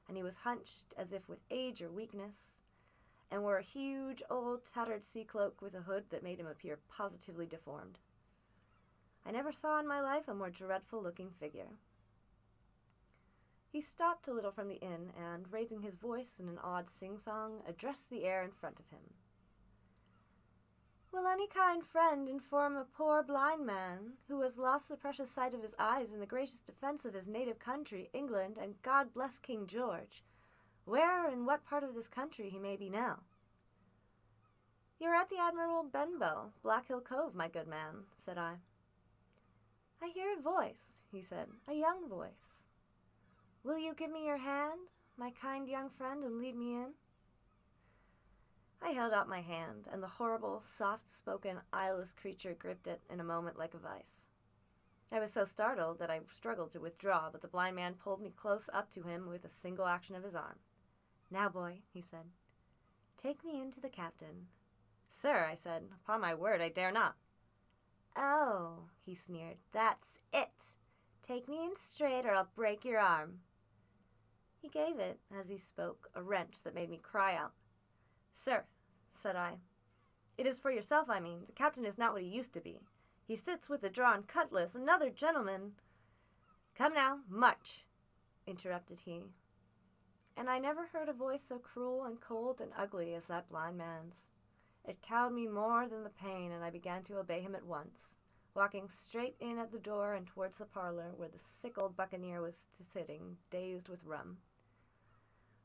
and 0.07 0.19
he 0.19 0.23
was 0.23 0.37
hunched 0.37 0.93
as 0.99 1.15
if 1.15 1.31
with 1.31 1.39
age 1.51 1.81
or 1.81 1.91
weakness, 1.91 2.61
and 3.31 3.41
wore 3.41 3.57
a 3.57 3.63
huge 3.63 4.23
old 4.29 4.67
tattered 4.67 5.03
sea 5.03 5.25
cloak 5.25 5.63
with 5.63 5.75
a 5.75 5.81
hood 5.81 6.05
that 6.11 6.23
made 6.23 6.39
him 6.39 6.47
appear 6.47 6.79
positively 6.91 7.47
deformed. 7.47 8.01
I 9.25 9.31
never 9.31 9.51
saw 9.51 9.81
in 9.81 9.89
my 9.89 10.03
life 10.03 10.29
a 10.29 10.35
more 10.35 10.51
dreadful 10.51 11.03
looking 11.03 11.31
figure. 11.31 11.71
He 13.73 13.81
stopped 13.81 14.27
a 14.27 14.33
little 14.33 14.51
from 14.51 14.69
the 14.69 14.81
inn 14.81 15.13
and, 15.17 15.53
raising 15.53 15.83
his 15.83 15.95
voice 15.95 16.41
in 16.41 16.49
an 16.49 16.59
odd 16.63 16.91
sing 16.91 17.19
song, 17.19 17.63
addressed 17.69 18.11
the 18.11 18.25
air 18.25 18.43
in 18.43 18.51
front 18.51 18.81
of 18.81 18.89
him. 18.89 19.15
Will 21.13 21.27
any 21.27 21.47
kind 21.47 21.85
friend 21.85 22.29
inform 22.29 22.77
a 22.77 22.85
poor 22.85 23.23
blind 23.23 23.65
man, 23.65 24.15
who 24.29 24.43
has 24.43 24.57
lost 24.57 24.89
the 24.89 24.97
precious 24.97 25.31
sight 25.31 25.55
of 25.55 25.63
his 25.63 25.75
eyes 25.79 26.13
in 26.13 26.21
the 26.21 26.27
gracious 26.27 26.61
defense 26.61 27.05
of 27.05 27.15
his 27.15 27.29
native 27.29 27.59
country, 27.59 28.11
England, 28.13 28.59
and 28.61 28.81
God 28.83 29.13
bless 29.15 29.39
King 29.39 29.67
George, 29.67 30.23
where 30.85 31.29
and 31.29 31.47
what 31.47 31.65
part 31.65 31.85
of 31.85 31.95
this 31.95 32.09
country 32.09 32.49
he 32.51 32.59
may 32.59 32.77
be 32.77 32.89
now? 32.89 33.21
You 35.01 35.09
are 35.09 35.15
at 35.15 35.31
the 35.31 35.41
Admiral 35.41 35.85
Benbow, 35.85 36.53
Black 36.63 36.89
Hill 36.89 37.01
Cove, 37.01 37.35
my 37.35 37.49
good 37.49 37.67
man, 37.67 38.05
said 38.17 38.39
I. 38.39 38.55
I 40.03 40.09
hear 40.09 40.37
a 40.37 40.43
voice, 40.43 41.01
he 41.13 41.23
said, 41.23 41.49
a 41.69 41.75
young 41.75 42.09
voice. 42.09 42.63
Will 43.63 43.79
you 43.79 43.95
give 43.95 44.11
me 44.11 44.25
your 44.27 44.39
hand, 44.39 44.81
my 45.19 45.31
kind 45.31 45.69
young 45.69 45.91
friend, 45.91 46.25
and 46.25 46.39
lead 46.39 46.57
me 46.57 46.75
in? 46.75 46.93
I 48.83 48.91
held 48.91 49.13
out 49.13 49.29
my 49.29 49.43
hand, 49.43 49.87
and 49.93 50.03
the 50.03 50.09
horrible, 50.09 50.61
soft 50.61 51.11
spoken, 51.11 51.59
eyeless 51.71 52.15
creature 52.15 52.57
gripped 52.59 52.87
it 52.87 53.03
in 53.11 53.21
a 53.21 53.25
moment 53.25 53.59
like 53.59 53.75
a 53.75 53.79
vice. 53.79 54.27
I 55.13 55.21
was 55.21 55.31
so 55.33 55.45
startled 55.45 55.99
that 55.99 56.11
I 56.11 56.21
struggled 56.35 56.71
to 56.71 56.81
withdraw, 56.81 57.29
but 57.31 57.43
the 57.43 57.49
blind 57.49 57.77
man 57.77 57.95
pulled 57.95 58.23
me 58.23 58.33
close 58.35 58.71
up 58.73 58.91
to 58.93 59.03
him 59.03 59.29
with 59.29 59.45
a 59.45 59.51
single 59.51 59.87
action 59.87 60.15
of 60.15 60.25
his 60.25 60.35
arm. 60.35 60.61
Now, 61.31 61.51
boy, 61.51 61.81
he 61.93 62.01
said, 62.01 62.31
take 63.19 63.45
me 63.45 63.61
in 63.61 63.71
to 63.73 63.81
the 63.81 63.91
captain. 63.91 64.47
Sir, 65.11 65.47
I 65.51 65.55
said, 65.55 65.83
upon 66.03 66.23
my 66.23 66.35
word, 66.35 66.63
I 66.63 66.71
dare 66.71 66.93
not. 66.93 67.17
Oh, 68.17 68.85
he 69.05 69.15
sneered, 69.15 69.59
that's 69.73 70.19
it. 70.33 70.73
Take 71.23 71.49
me 71.49 71.63
in 71.63 71.73
straight, 71.77 72.25
or 72.25 72.33
I'll 72.33 72.49
break 72.57 72.85
your 72.85 72.99
arm. 72.99 73.41
Gave 74.71 74.99
it, 74.99 75.19
as 75.37 75.49
he 75.49 75.59
spoke, 75.59 76.09
a 76.15 76.23
wrench 76.23 76.63
that 76.63 76.75
made 76.75 76.91
me 76.91 77.01
cry 77.03 77.35
out. 77.35 77.53
Sir, 78.35 78.65
said 79.13 79.37
I, 79.37 79.59
it 80.41 80.47
is 80.47 80.59
for 80.59 80.71
yourself, 80.71 81.11
I 81.11 81.21
mean. 81.21 81.43
The 81.47 81.53
captain 81.53 81.85
is 81.85 81.99
not 81.99 82.15
what 82.15 82.23
he 82.23 82.29
used 82.29 82.55
to 82.55 82.63
be. 82.63 82.81
He 83.27 83.37
sits 83.37 83.69
with 83.69 83.85
a 83.85 83.91
drawn 83.91 84.23
cutlass, 84.23 84.75
another 84.75 85.11
gentleman. 85.11 85.73
Come 86.75 86.95
now, 86.95 87.19
march, 87.29 87.85
interrupted 88.47 89.01
he. 89.01 89.25
And 90.39 90.49
I 90.49 90.59
never 90.59 90.87
heard 90.87 91.11
a 91.11 91.13
voice 91.13 91.43
so 91.47 91.59
cruel 91.59 92.05
and 92.05 92.21
cold 92.23 92.61
and 92.61 92.73
ugly 92.75 93.13
as 93.13 93.27
that 93.27 93.51
blind 93.51 93.77
man's. 93.77 94.31
It 94.89 95.03
cowed 95.03 95.35
me 95.35 95.47
more 95.47 95.87
than 95.87 96.05
the 96.05 96.09
pain, 96.09 96.53
and 96.53 96.65
I 96.65 96.71
began 96.71 97.03
to 97.05 97.19
obey 97.19 97.43
him 97.43 97.55
at 97.55 97.67
once, 97.67 98.17
walking 98.55 98.89
straight 98.89 99.37
in 99.41 99.59
at 99.59 99.73
the 99.73 99.79
door 99.79 100.15
and 100.15 100.27
towards 100.27 100.57
the 100.57 100.65
parlor 100.65 101.13
where 101.15 101.29
the 101.29 101.39
sick 101.39 101.77
old 101.77 101.99
buccaneer 101.99 102.41
was 102.41 102.69
sitting, 102.73 103.37
dazed 103.51 103.91
with 103.91 104.07
rum. 104.07 104.39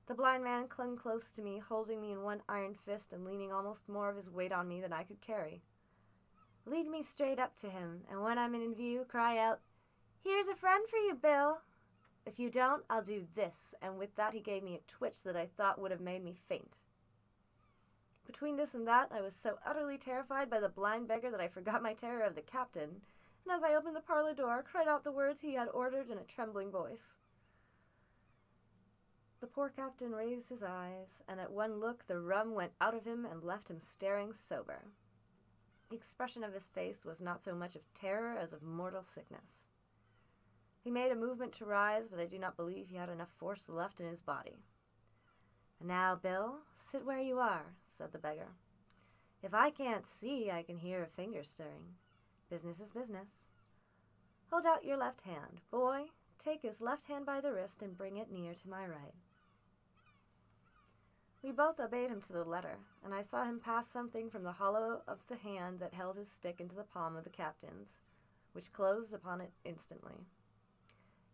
The 0.08 0.14
blind 0.14 0.44
man 0.44 0.68
clung 0.68 0.98
close 0.98 1.32
to 1.32 1.42
me, 1.42 1.58
holding 1.58 2.00
me 2.00 2.12
in 2.12 2.22
one 2.22 2.44
iron 2.48 2.76
fist 2.76 3.12
and 3.12 3.26
leaning 3.26 3.52
almost 3.52 3.90
more 3.90 4.10
of 4.10 4.16
his 4.16 4.30
weight 4.30 4.52
on 4.52 4.68
me 4.68 4.80
than 4.80 4.94
I 4.94 5.04
could 5.04 5.20
carry. 5.20 5.64
Lead 6.66 6.88
me 6.88 7.02
straight 7.02 7.40
up 7.40 7.56
to 7.58 7.70
him, 7.70 8.02
and 8.10 8.22
when 8.22 8.38
I'm 8.38 8.54
in 8.54 8.76
view, 8.76 9.06
cry 9.08 9.38
out, 9.38 9.62
Here's 10.24 10.48
a 10.48 10.56
friend 10.56 10.88
for 10.88 10.98
you, 10.98 11.16
Bill! 11.16 11.60
If 12.26 12.40
you 12.40 12.50
don't, 12.50 12.84
I'll 12.90 13.04
do 13.04 13.28
this, 13.36 13.76
and 13.82 13.98
with 13.98 14.16
that 14.16 14.34
he 14.34 14.40
gave 14.40 14.64
me 14.64 14.76
a 14.76 14.92
twitch 14.92 15.24
that 15.24 15.36
I 15.36 15.46
thought 15.46 15.80
would 15.80 15.92
have 15.92 16.02
made 16.02 16.24
me 16.24 16.34
faint. 16.34 16.78
Between 18.26 18.58
this 18.58 18.74
and 18.74 18.88
that, 18.88 19.12
I 19.12 19.22
was 19.22 19.36
so 19.36 19.60
utterly 19.66 19.98
terrified 19.98 20.50
by 20.50 20.60
the 20.60 20.70
blind 20.70 21.08
beggar 21.08 21.30
that 21.30 21.42
I 21.42 21.48
forgot 21.48 21.84
my 21.84 21.94
terror 21.94 22.24
of 22.24 22.34
the 22.34 22.42
captain, 22.42 23.02
and 23.44 23.56
as 23.56 23.64
I 23.64 23.76
opened 23.76 23.96
the 23.96 24.02
parlor 24.02 24.34
door, 24.34 24.64
cried 24.64 24.88
out 24.88 25.04
the 25.04 25.12
words 25.12 25.42
he 25.42 25.54
had 25.54 25.70
ordered 25.70 26.10
in 26.10 26.18
a 26.18 26.24
trembling 26.24 26.72
voice. 26.72 27.18
The 29.46 29.52
poor 29.52 29.70
captain 29.70 30.12
raised 30.12 30.50
his 30.50 30.64
eyes, 30.64 31.22
and 31.30 31.40
at 31.40 31.52
one 31.52 31.80
look 31.80 32.08
the 32.08 32.20
rum 32.20 32.56
went 32.56 32.72
out 32.82 32.96
of 32.96 33.06
him 33.06 33.28
and 33.30 33.44
left 33.44 33.70
him 33.70 33.80
staring 33.80 34.34
sober. 34.34 34.86
The 35.92 35.96
expression 35.96 36.44
of 36.44 36.56
his 36.56 36.66
face 36.66 37.06
was 37.06 37.22
not 37.22 37.44
so 37.44 37.54
much 37.54 37.76
of 37.76 37.94
terror 37.94 38.36
as 38.36 38.54
of 38.54 38.64
mortal 38.64 39.04
sickness. 39.04 39.68
He 40.84 40.90
made 40.90 41.12
a 41.12 41.16
movement 41.16 41.54
to 41.54 41.66
rise, 41.66 42.08
but 42.10 42.20
I 42.20 42.26
do 42.26 42.40
not 42.40 42.58
believe 42.58 42.88
he 42.88 42.96
had 42.96 43.08
enough 43.08 43.30
force 43.38 43.70
left 43.70 44.00
in 44.00 44.08
his 44.08 44.20
body. 44.20 44.64
And 45.80 45.90
now, 45.90 46.16
Bill, 46.16 46.62
sit 46.76 47.06
where 47.06 47.22
you 47.22 47.38
are, 47.38 47.76
said 47.84 48.14
the 48.14 48.18
beggar. 48.18 48.54
If 49.44 49.54
I 49.54 49.70
can't 49.70 50.08
see, 50.08 50.50
I 50.50 50.64
can 50.64 50.80
hear 50.80 51.04
a 51.04 51.22
finger 51.22 51.44
stirring. 51.44 51.98
Business 52.50 52.80
is 52.80 52.90
business. 52.90 53.48
Hold 54.50 54.66
out 54.66 54.86
your 54.86 54.98
left 54.98 55.22
hand. 55.22 55.62
Boy, 55.70 56.06
take 56.40 56.64
his 56.64 56.82
left 56.82 57.06
hand 57.06 57.28
by 57.28 57.42
the 57.42 57.54
wrist 57.54 57.84
and 57.84 57.96
bring 57.96 58.18
it 58.18 58.32
near 58.32 58.56
to 58.56 58.68
my 58.68 58.88
right. 58.88 59.14
We 61.46 61.52
both 61.52 61.80
obeyed 61.80 62.10
him 62.10 62.22
to 62.22 62.34
the 62.34 62.44
letter, 62.44 62.80
and 63.04 63.14
I 63.14 63.22
saw 63.22 63.46
him 63.46 63.60
pass 63.60 63.88
something 63.88 64.32
from 64.32 64.42
the 64.42 64.54
hollow 64.54 65.04
of 65.08 65.20
the 65.28 65.36
hand 65.36 65.80
that 65.80 65.94
held 65.94 66.18
his 66.18 66.28
stick 66.28 66.60
into 66.60 66.76
the 66.76 66.82
palm 66.82 67.16
of 67.16 67.24
the 67.24 67.30
captain's, 67.30 68.02
which 68.54 68.74
closed 68.74 69.14
upon 69.14 69.42
it 69.42 69.52
instantly. 69.64 70.26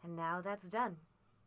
And 0.03 0.17
now 0.17 0.41
that's 0.41 0.67
done, 0.67 0.97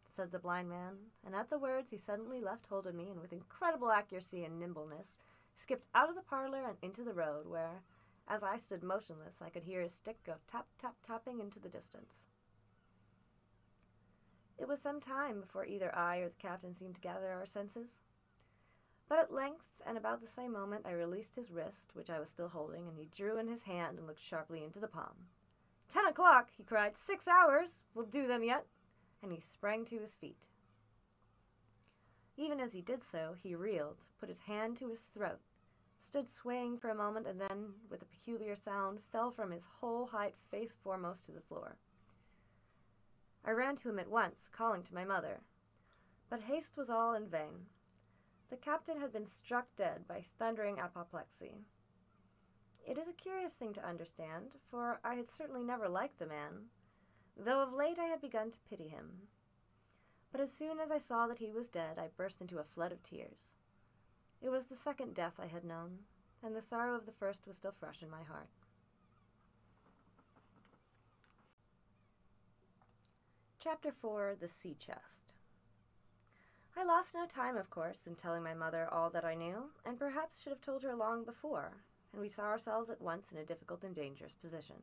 said 0.07 0.33
the 0.33 0.39
blind 0.39 0.71
man, 0.71 0.95
and 1.27 1.35
at 1.35 1.51
the 1.51 1.59
words 1.59 1.91
he 1.91 1.99
suddenly 1.99 2.41
left 2.41 2.69
hold 2.69 2.87
of 2.87 2.95
me 2.95 3.11
and 3.11 3.21
with 3.21 3.35
incredible 3.35 3.91
accuracy 3.91 4.45
and 4.45 4.59
nimbleness 4.59 5.19
skipped 5.55 5.87
out 5.95 6.09
of 6.09 6.15
the 6.15 6.23
parlor 6.23 6.65
and 6.67 6.79
into 6.81 7.05
the 7.05 7.13
road, 7.13 7.47
where, 7.47 7.83
as 8.27 8.43
I 8.43 8.57
stood 8.57 8.83
motionless, 8.83 9.43
I 9.43 9.51
could 9.51 9.65
hear 9.65 9.83
his 9.83 9.93
stick 9.93 10.25
go 10.25 10.37
tap, 10.47 10.69
tap, 10.81 10.95
tapping 11.07 11.39
into 11.39 11.61
the 11.61 11.69
distance. 11.69 12.25
It 14.57 14.69
was 14.69 14.81
some 14.81 15.01
time 15.01 15.43
before 15.43 15.67
either 15.67 15.95
I 15.95 16.17
or 16.21 16.31
the 16.31 16.35
captain 16.41 16.75
seemed 16.75 16.95
to 16.95 17.03
gather 17.03 17.31
our 17.31 17.45
senses. 17.45 18.01
But 19.09 19.19
at 19.19 19.33
length, 19.33 19.83
and 19.87 19.99
about 19.99 20.21
the 20.21 20.27
same 20.27 20.53
moment, 20.53 20.87
I 20.87 20.93
released 20.93 21.37
his 21.37 21.51
wrist, 21.51 21.91
which 21.95 22.11
I 22.11 22.19
was 22.19 22.31
still 22.31 22.49
holding, 22.49 22.89
and 22.89 22.97
he 22.97 23.07
drew 23.07 23.39
in 23.39 23.49
his 23.49 23.65
hand 23.65 23.99
and 23.99 24.07
looked 24.07 24.23
sharply 24.23 24.65
into 24.65 24.81
the 24.81 24.89
palm. 24.89 25.29
Ten 25.89 26.07
o'clock, 26.07 26.49
he 26.57 26.65
cried. 26.65 26.97
Six 26.97 27.29
hours! 27.29 27.83
We'll 27.95 28.07
do 28.07 28.27
them 28.27 28.43
yet. 28.43 28.67
And 29.23 29.33
he 29.33 29.41
sprang 29.41 29.85
to 29.87 29.99
his 29.99 30.15
feet. 30.15 30.49
Even 32.37 32.61
as 32.61 32.73
he 32.73 32.83
did 32.83 33.03
so, 33.03 33.35
he 33.41 33.55
reeled, 33.55 34.07
put 34.19 34.29
his 34.29 34.41
hand 34.41 34.77
to 34.79 34.89
his 34.89 35.01
throat, 35.01 35.41
stood 35.99 36.29
swaying 36.29 36.79
for 36.79 36.89
a 36.89 36.95
moment, 36.95 37.27
and 37.27 37.41
then, 37.41 37.75
with 37.89 38.03
a 38.03 38.07
peculiar 38.07 38.57
sound, 38.57 39.01
fell 39.01 39.31
from 39.31 39.51
his 39.51 39.67
whole 39.81 40.07
height 40.07 40.35
face 40.51 40.77
foremost 40.83 41.25
to 41.27 41.33
the 41.33 41.41
floor. 41.41 41.77
I 43.45 43.53
ran 43.53 43.77
to 43.77 43.89
him 43.89 43.99
at 43.99 44.11
once, 44.11 44.49
calling 44.51 44.83
to 44.83 44.95
my 44.95 45.05
mother. 45.05 45.41
But 46.29 46.43
haste 46.43 46.77
was 46.77 46.91
all 46.91 47.15
in 47.15 47.29
vain. 47.29 47.67
The 48.55 48.61
captain 48.61 49.01
had 49.01 49.13
been 49.13 49.27
struck 49.27 49.67
dead 49.75 50.07
by 50.07 50.27
thundering 50.39 50.79
apoplexy. 50.79 51.65
It 52.87 52.97
is 52.97 53.09
a 53.09 53.13
curious 53.13 53.55
thing 53.55 53.73
to 53.73 53.85
understand, 53.85 54.59
for 54.71 55.01
I 55.03 55.17
had 55.17 55.29
certainly 55.29 55.65
never 55.65 55.89
liked 55.89 56.21
the 56.21 56.27
man, 56.27 56.67
though 57.37 57.61
of 57.61 57.73
late 57.73 57.99
I 57.99 58.05
had 58.05 58.21
begun 58.21 58.53
to 58.53 58.61
pity 58.71 58.87
him. 58.87 59.27
But 60.31 60.41
as 60.41 60.53
soon 60.53 60.79
as 60.79 60.93
I 60.93 60.99
saw 60.99 61.27
that 61.27 61.41
he 61.41 61.51
was 61.51 61.67
dead, 61.67 61.99
I 61.99 62.11
burst 62.17 62.41
into 62.41 62.61
a 62.61 62.63
flood 62.63 62.93
of 62.93 63.03
tears. 63.03 63.55
It 64.41 64.51
was 64.51 64.67
the 64.67 64.77
second 64.77 65.17
death 65.17 65.41
I 65.41 65.49
had 65.49 65.65
known, 65.65 66.05
and 66.41 66.55
the 66.55 66.63
sorrow 66.63 66.95
of 66.95 67.07
the 67.07 67.13
first 67.13 67.49
was 67.49 67.57
still 67.57 67.75
fresh 67.77 68.05
in 68.05 68.09
my 68.09 68.23
heart. 68.23 68.51
Chapter 73.59 73.91
4 73.91 74.37
The 74.39 74.47
Sea 74.47 74.77
Chest 74.79 75.35
I 76.77 76.83
lost 76.85 77.15
no 77.15 77.25
time, 77.25 77.57
of 77.57 77.71
course, 77.71 78.07
in 78.07 78.17
telling 78.17 78.43
my 78.43 78.55
mother 78.55 78.89
all 78.91 79.09
that 79.11 79.25
I 79.25 79.35
knew, 79.35 79.71
and 79.85 79.99
perhaps 79.99 80.43
should 80.43 80.51
have 80.51 80.61
told 80.61 80.83
her 80.83 80.97
long 80.97 81.25
before, 81.25 81.73
and 82.13 82.21
we 82.21 82.29
saw 82.29 82.45
ourselves 82.45 82.91
at 82.91 83.01
once 83.01 83.31
in 83.31 83.39
a 83.39 83.45
difficult 83.45 83.85
and 83.85 83.95
dangerous 83.95 84.35
position. 84.35 84.77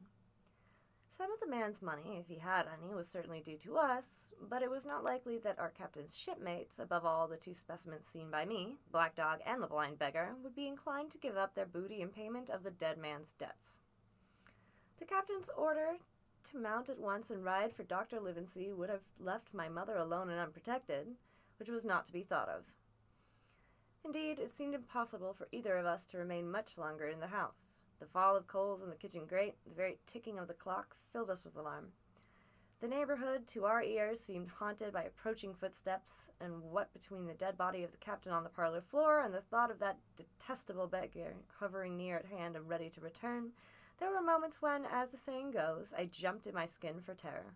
Some 1.10 1.30
of 1.34 1.42
the 1.42 1.48
man's 1.48 1.82
money, 1.82 2.18
if 2.18 2.28
he 2.30 2.40
had 2.40 2.66
any, 2.66 2.94
was 2.94 3.10
certainly 3.10 3.42
due 3.42 3.58
to 3.58 3.76
us, 3.76 4.32
but 4.50 4.64
it 4.64 4.72
was 4.72 4.86
not 4.86 5.04
likely 5.04 5.38
that 5.40 5.60
our 5.60 5.70
captain's 5.70 6.16
shipmates, 6.16 6.80
above 6.80 7.06
all 7.06 7.28
the 7.28 7.36
two 7.36 7.54
specimens 7.54 8.06
seen 8.08 8.32
by 8.32 8.46
me, 8.46 8.78
Black 8.94 9.14
Dog 9.14 9.40
and 9.46 9.62
the 9.62 9.68
blind 9.68 10.00
beggar, 10.00 10.30
would 10.42 10.56
be 10.56 10.70
inclined 10.70 11.12
to 11.12 11.18
give 11.18 11.36
up 11.36 11.54
their 11.54 11.66
booty 11.66 12.02
in 12.02 12.08
payment 12.08 12.50
of 12.50 12.64
the 12.64 12.72
dead 12.72 12.98
man's 12.98 13.34
debts. 13.34 13.80
The 14.98 15.06
captain's 15.06 15.50
order 15.58 15.98
to 16.46 16.58
mount 16.58 16.90
at 16.90 17.00
once 17.00 17.30
and 17.30 17.44
ride 17.44 17.74
for 17.74 17.84
Dr. 17.84 18.22
Livesey 18.22 18.72
would 18.72 18.90
have 18.90 19.04
left 19.20 19.54
my 19.54 19.68
mother 19.68 19.98
alone 19.98 20.30
and 20.30 20.40
unprotected, 20.40 21.08
which 21.62 21.70
was 21.70 21.86
not 21.86 22.08
to 22.08 22.12
be 22.12 22.24
thought 22.24 22.50
of. 22.50 22.64
Indeed, 24.04 24.40
it 24.40 24.50
seemed 24.50 24.74
impossible 24.74 25.32
for 25.32 25.48
either 25.52 25.78
of 25.78 25.86
us 25.86 26.08
to 26.08 26.18
remain 26.18 26.50
much 26.50 26.76
longer 26.76 27.06
in 27.06 27.20
the 27.20 27.28
house. 27.28 27.84
The 28.00 28.08
fall 28.08 28.36
of 28.36 28.48
coals 28.48 28.82
in 28.82 28.90
the 28.90 28.96
kitchen 28.96 29.28
grate, 29.28 29.58
the 29.64 29.76
very 29.76 30.00
ticking 30.08 30.40
of 30.40 30.48
the 30.48 30.56
clock, 30.56 30.96
filled 31.14 31.30
us 31.30 31.46
with 31.46 31.56
alarm. 31.56 31.90
The 32.80 32.88
neighborhood, 32.88 33.46
to 33.50 33.66
our 33.66 33.84
ears, 33.84 34.20
seemed 34.20 34.48
haunted 34.48 34.92
by 34.92 35.04
approaching 35.04 35.54
footsteps, 35.54 36.32
and 36.40 36.64
what 36.64 36.92
between 36.94 37.28
the 37.28 37.36
dead 37.36 37.60
body 37.60 37.84
of 37.84 37.92
the 37.92 37.98
captain 37.98 38.32
on 38.32 38.44
the 38.44 38.50
parlor 38.50 38.82
floor 38.82 39.22
and 39.22 39.32
the 39.32 39.42
thought 39.42 39.70
of 39.70 39.78
that 39.82 40.00
detestable 40.18 40.88
beggar 40.88 41.36
hovering 41.60 41.96
near 41.96 42.18
at 42.18 42.26
hand 42.26 42.56
and 42.56 42.68
ready 42.68 42.90
to 42.90 43.02
return, 43.02 43.52
there 44.00 44.10
were 44.10 44.24
moments 44.24 44.64
when, 44.64 44.84
as 44.92 45.12
the 45.12 45.18
saying 45.18 45.52
goes, 45.52 45.94
I 45.96 46.06
jumped 46.06 46.48
in 46.48 46.56
my 46.56 46.66
skin 46.66 47.02
for 47.06 47.14
terror. 47.14 47.54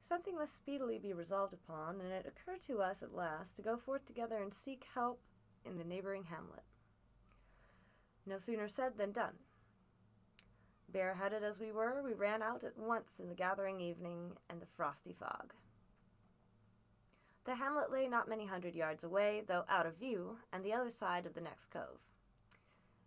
Something 0.00 0.36
must 0.36 0.56
speedily 0.56 0.98
be 0.98 1.12
resolved 1.12 1.52
upon, 1.52 2.00
and 2.00 2.10
it 2.10 2.26
occurred 2.26 2.62
to 2.62 2.80
us 2.80 3.02
at 3.02 3.14
last 3.14 3.56
to 3.56 3.62
go 3.62 3.76
forth 3.76 4.06
together 4.06 4.42
and 4.42 4.52
seek 4.52 4.84
help 4.94 5.20
in 5.64 5.76
the 5.76 5.84
neighboring 5.84 6.24
hamlet. 6.24 6.64
No 8.26 8.38
sooner 8.38 8.68
said 8.68 8.96
than 8.96 9.12
done. 9.12 9.34
Bareheaded 10.88 11.44
as 11.44 11.60
we 11.60 11.70
were, 11.70 12.02
we 12.02 12.14
ran 12.14 12.42
out 12.42 12.64
at 12.64 12.78
once 12.78 13.20
in 13.20 13.28
the 13.28 13.34
gathering 13.34 13.80
evening 13.80 14.32
and 14.48 14.60
the 14.60 14.66
frosty 14.66 15.12
fog. 15.12 15.52
The 17.44 17.54
hamlet 17.54 17.90
lay 17.90 18.08
not 18.08 18.28
many 18.28 18.46
hundred 18.46 18.74
yards 18.74 19.04
away, 19.04 19.42
though 19.46 19.64
out 19.68 19.86
of 19.86 19.96
view, 19.96 20.38
and 20.52 20.64
the 20.64 20.72
other 20.72 20.90
side 20.90 21.26
of 21.26 21.34
the 21.34 21.40
next 21.40 21.70
cove. 21.70 22.00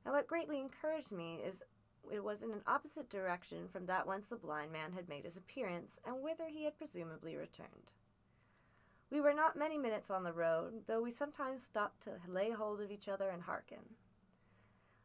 And 0.05 0.13
what 0.13 0.27
greatly 0.27 0.59
encouraged 0.59 1.12
me 1.12 1.41
is 1.45 1.63
it 2.12 2.24
was 2.24 2.43
in 2.43 2.51
an 2.51 2.63
opposite 2.67 3.10
direction 3.10 3.67
from 3.67 3.86
that 3.86 4.07
whence 4.07 4.27
the 4.27 4.36
blind 4.36 4.72
man 4.72 4.93
had 4.93 5.10
made 5.10 5.24
his 5.24 5.38
appearance, 5.38 6.00
and 6.05 6.22
whither 6.22 6.48
he 6.48 6.65
had 6.65 6.77
presumably 6.77 7.36
returned. 7.36 7.93
We 9.10 9.22
were 9.22 9.33
not 9.33 9.55
many 9.55 9.77
minutes 9.77 10.10
on 10.10 10.24
the 10.24 10.33
road, 10.33 10.83
though 10.88 11.01
we 11.01 11.12
sometimes 11.12 11.63
stopped 11.63 12.01
to 12.03 12.19
lay 12.27 12.51
hold 12.51 12.81
of 12.81 12.91
each 12.91 13.07
other 13.07 13.29
and 13.29 13.43
hearken. 13.43 13.95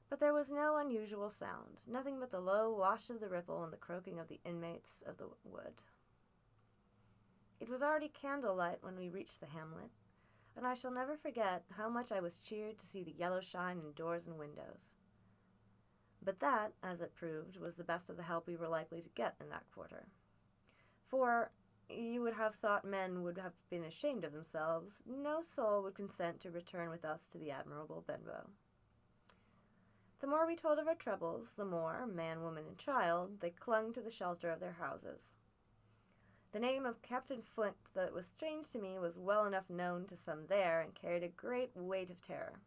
But 0.09 0.21
there 0.21 0.33
was 0.33 0.50
no 0.50 0.78
unusual 0.78 1.28
sound, 1.28 1.83
nothing 1.87 2.19
but 2.19 2.31
the 2.31 2.40
low 2.40 2.73
wash 2.73 3.11
of 3.11 3.21
the 3.21 3.28
ripple 3.28 3.62
and 3.62 3.73
the 3.73 3.76
croaking 3.76 4.19
of 4.19 4.28
the 4.28 4.40
inmates 4.45 5.02
of 5.07 5.19
the 5.19 5.28
wood. 5.45 5.83
It 7.61 7.69
was 7.69 7.83
already 7.83 8.09
candlelight 8.09 8.78
when 8.83 8.97
we 8.97 9.11
reached 9.11 9.40
the 9.40 9.47
hamlet, 9.47 9.90
and 10.57 10.67
I 10.67 10.75
shall 10.75 10.90
never 10.90 11.17
forget 11.17 11.64
how 11.76 11.88
much 11.88 12.11
I 12.11 12.21
was 12.21 12.38
cheered 12.38 12.78
to 12.78 12.87
see 12.87 13.02
the 13.02 13.12
yellow 13.12 13.40
shine 13.40 13.78
in 13.78 13.93
doors 13.93 14.26
and 14.26 14.38
windows. 14.38 14.95
But 16.23 16.41
that, 16.41 16.73
as 16.83 17.01
it 17.01 17.15
proved, 17.15 17.57
was 17.57 17.77
the 17.77 17.85
best 17.85 18.11
of 18.11 18.17
the 18.17 18.25
help 18.25 18.47
we 18.47 18.57
were 18.57 18.69
likely 18.69 19.01
to 19.01 19.09
get 19.11 19.37
in 19.41 19.49
that 19.51 19.71
quarter. 19.73 20.07
For 21.07 21.51
you 21.89 22.23
would 22.23 22.35
have 22.35 22.55
thought 22.55 22.85
men 22.85 23.23
would 23.23 23.39
have 23.39 23.55
been 23.71 23.85
ashamed 23.85 24.25
of 24.25 24.33
themselves, 24.33 25.03
no 25.07 25.41
soul 25.41 25.83
would 25.83 25.95
consent 25.95 26.41
to 26.41 26.51
return 26.51 26.91
with 26.91 27.05
us 27.05 27.27
to 27.29 27.39
the 27.39 27.51
Admiral 27.51 28.05
Benbow. 28.07 28.51
The 30.21 30.27
more 30.27 30.47
we 30.47 30.57
told 30.57 30.79
of 30.79 30.89
our 30.89 30.95
troubles, 30.95 31.53
the 31.57 31.65
more, 31.65 32.07
man, 32.07 32.43
woman, 32.43 32.65
and 32.67 32.77
child, 32.77 33.41
they 33.41 33.51
clung 33.51 33.93
to 33.93 34.01
the 34.01 34.11
shelter 34.11 34.51
of 34.51 34.59
their 34.59 34.77
houses. 34.81 35.33
The 36.51 36.59
name 36.59 36.85
of 36.85 37.03
Captain 37.03 37.41
Flint, 37.41 37.77
though 37.95 38.05
it 38.05 38.15
was 38.15 38.27
strange 38.27 38.71
to 38.71 38.79
me, 38.79 38.99
was 38.99 39.19
well 39.19 39.47
enough 39.47 39.71
known 39.71 40.07
to 40.07 40.17
some 40.17 40.47
there, 40.49 40.81
and 40.81 40.95
carried 40.95 41.23
a 41.23 41.29
great 41.29 41.71
weight 41.77 42.11
of 42.11 42.21
terror. 42.21 42.61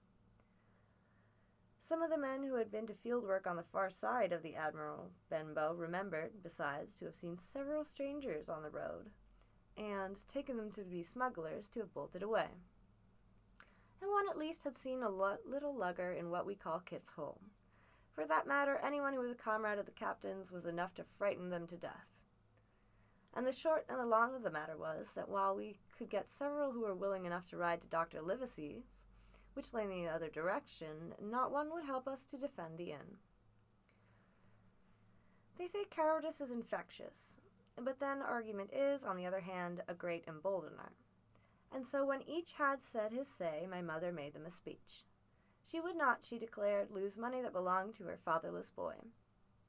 Some 1.91 2.03
of 2.03 2.09
the 2.09 2.17
men 2.17 2.43
who 2.43 2.55
had 2.55 2.71
been 2.71 2.87
to 2.87 2.93
field 2.93 3.25
work 3.25 3.45
on 3.45 3.57
the 3.57 3.63
far 3.63 3.89
side 3.89 4.31
of 4.31 4.43
the 4.43 4.55
Admiral 4.55 5.11
Benbow 5.29 5.73
remembered, 5.73 6.41
besides, 6.41 6.95
to 6.95 7.03
have 7.03 7.17
seen 7.17 7.35
several 7.37 7.83
strangers 7.83 8.47
on 8.47 8.63
the 8.63 8.69
road, 8.69 9.09
and 9.75 10.25
taken 10.25 10.55
them 10.55 10.71
to 10.71 10.83
be 10.83 11.03
smugglers 11.03 11.67
to 11.67 11.81
have 11.81 11.93
bolted 11.93 12.23
away. 12.23 12.47
And 14.01 14.09
one 14.09 14.29
at 14.29 14.37
least 14.37 14.63
had 14.63 14.77
seen 14.77 15.03
a 15.03 15.09
lo- 15.09 15.35
little 15.45 15.75
lugger 15.75 16.13
in 16.13 16.29
what 16.29 16.45
we 16.45 16.55
call 16.55 16.79
Kit's 16.79 17.09
Hole. 17.09 17.41
For 18.13 18.25
that 18.25 18.47
matter, 18.47 18.79
anyone 18.81 19.11
who 19.11 19.19
was 19.19 19.31
a 19.31 19.35
comrade 19.35 19.77
of 19.77 19.85
the 19.85 19.91
captain's 19.91 20.49
was 20.49 20.65
enough 20.65 20.93
to 20.93 21.03
frighten 21.17 21.49
them 21.49 21.67
to 21.67 21.75
death. 21.75 22.07
And 23.33 23.45
the 23.45 23.51
short 23.51 23.85
and 23.89 23.99
the 23.99 24.05
long 24.05 24.33
of 24.33 24.43
the 24.43 24.49
matter 24.49 24.77
was 24.77 25.09
that 25.15 25.27
while 25.27 25.57
we 25.57 25.81
could 25.97 26.09
get 26.09 26.31
several 26.31 26.71
who 26.71 26.83
were 26.83 26.95
willing 26.95 27.25
enough 27.25 27.49
to 27.49 27.57
ride 27.57 27.81
to 27.81 27.89
Dr. 27.89 28.21
Livesey's, 28.21 29.01
which 29.53 29.73
lay 29.73 29.83
in 29.83 29.89
the 29.89 30.07
other 30.07 30.29
direction, 30.29 31.13
not 31.21 31.51
one 31.51 31.71
would 31.71 31.85
help 31.85 32.07
us 32.07 32.25
to 32.25 32.37
defend 32.37 32.77
the 32.77 32.91
inn. 32.91 33.17
They 35.57 35.67
say 35.67 35.85
cowardice 35.89 36.41
is 36.41 36.51
infectious, 36.51 37.37
but 37.81 37.99
then 37.99 38.21
argument 38.21 38.71
is, 38.73 39.03
on 39.03 39.17
the 39.17 39.25
other 39.25 39.41
hand, 39.41 39.81
a 39.87 39.93
great 39.93 40.25
emboldener. 40.27 40.93
And 41.73 41.85
so 41.85 42.05
when 42.05 42.27
each 42.27 42.53
had 42.53 42.83
said 42.83 43.13
his 43.13 43.27
say, 43.27 43.67
my 43.69 43.81
mother 43.81 44.11
made 44.11 44.33
them 44.33 44.45
a 44.45 44.51
speech. 44.51 45.05
She 45.63 45.79
would 45.79 45.95
not, 45.95 46.23
she 46.23 46.39
declared, 46.39 46.91
lose 46.91 47.17
money 47.17 47.41
that 47.41 47.53
belonged 47.53 47.95
to 47.95 48.05
her 48.05 48.17
fatherless 48.25 48.71
boy. 48.71 48.95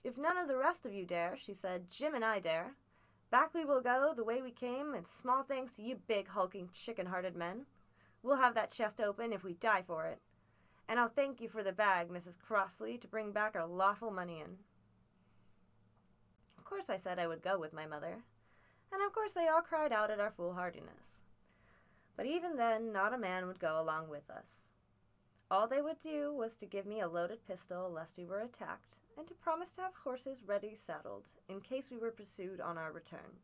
If 0.03 0.17
none 0.17 0.37
of 0.37 0.49
the 0.49 0.57
rest 0.57 0.85
of 0.87 0.93
you 0.93 1.05
dare, 1.05 1.37
she 1.37 1.53
said, 1.53 1.91
Jim 1.91 2.15
and 2.15 2.25
I 2.25 2.41
dare. 2.41 2.75
Back 3.31 3.55
we 3.55 3.65
will 3.65 3.81
go 3.81 4.13
the 4.17 4.25
way 4.25 4.43
we 4.43 4.51
came, 4.51 4.95
and 4.95 5.07
small 5.07 5.43
thanks 5.43 5.77
to 5.77 5.83
you 5.83 5.97
big 6.07 6.29
hulking 6.29 6.71
chicken 6.73 7.07
hearted 7.07 7.37
men. 7.37 7.67
We'll 8.23 8.37
have 8.37 8.55
that 8.55 8.71
chest 8.71 9.01
open 9.01 9.33
if 9.33 9.43
we 9.43 9.55
die 9.55 9.83
for 9.87 10.07
it. 10.07 10.21
And 10.89 11.01
I'll 11.01 11.09
thank 11.09 11.41
you 11.41 11.49
for 11.49 11.63
the 11.63 11.73
bag, 11.73 12.09
Mrs. 12.09 12.39
Crossley, 12.39 12.99
to 12.99 13.09
bring 13.09 13.33
back 13.33 13.57
our 13.57 13.67
lawful 13.67 14.11
money 14.11 14.41
in. 14.41 14.59
Of 16.59 16.65
course, 16.65 16.91
I 16.91 16.97
said 16.97 17.19
I 17.19 17.27
would 17.27 17.43
go 17.43 17.59
with 17.59 17.73
my 17.73 17.87
mother, 17.87 18.23
And 18.93 19.03
of 19.03 19.13
course, 19.13 19.33
they 19.33 19.49
all 19.49 19.63
cried 19.63 19.93
out 19.93 20.11
at 20.11 20.21
our 20.21 20.31
foolhardiness. 20.31 21.25
But 22.17 22.27
even 22.27 22.57
then, 22.57 22.93
not 22.93 23.15
a 23.15 23.19
man 23.19 23.47
would 23.47 23.59
go 23.59 23.81
along 23.81 24.09
with 24.09 24.29
us. 24.31 24.69
All 25.51 25.67
they 25.67 25.83
would 25.83 26.01
do 26.01 26.33
was 26.33 26.55
to 26.57 26.67
give 26.67 26.87
me 26.87 27.01
a 27.01 27.09
loaded 27.09 27.47
pistol 27.47 27.91
lest 27.91 28.17
we 28.17 28.25
were 28.25 28.41
attacked, 28.41 29.01
and 29.19 29.27
to 29.27 29.35
promise 29.35 29.73
to 29.73 29.83
have 29.83 29.95
horses 29.95 30.43
ready 30.47 30.75
saddled 30.75 31.29
in 31.49 31.61
case 31.61 31.91
we 31.91 31.99
were 31.99 32.11
pursued 32.11 32.61
on 32.61 32.79
our 32.79 32.93
return, 32.93 33.41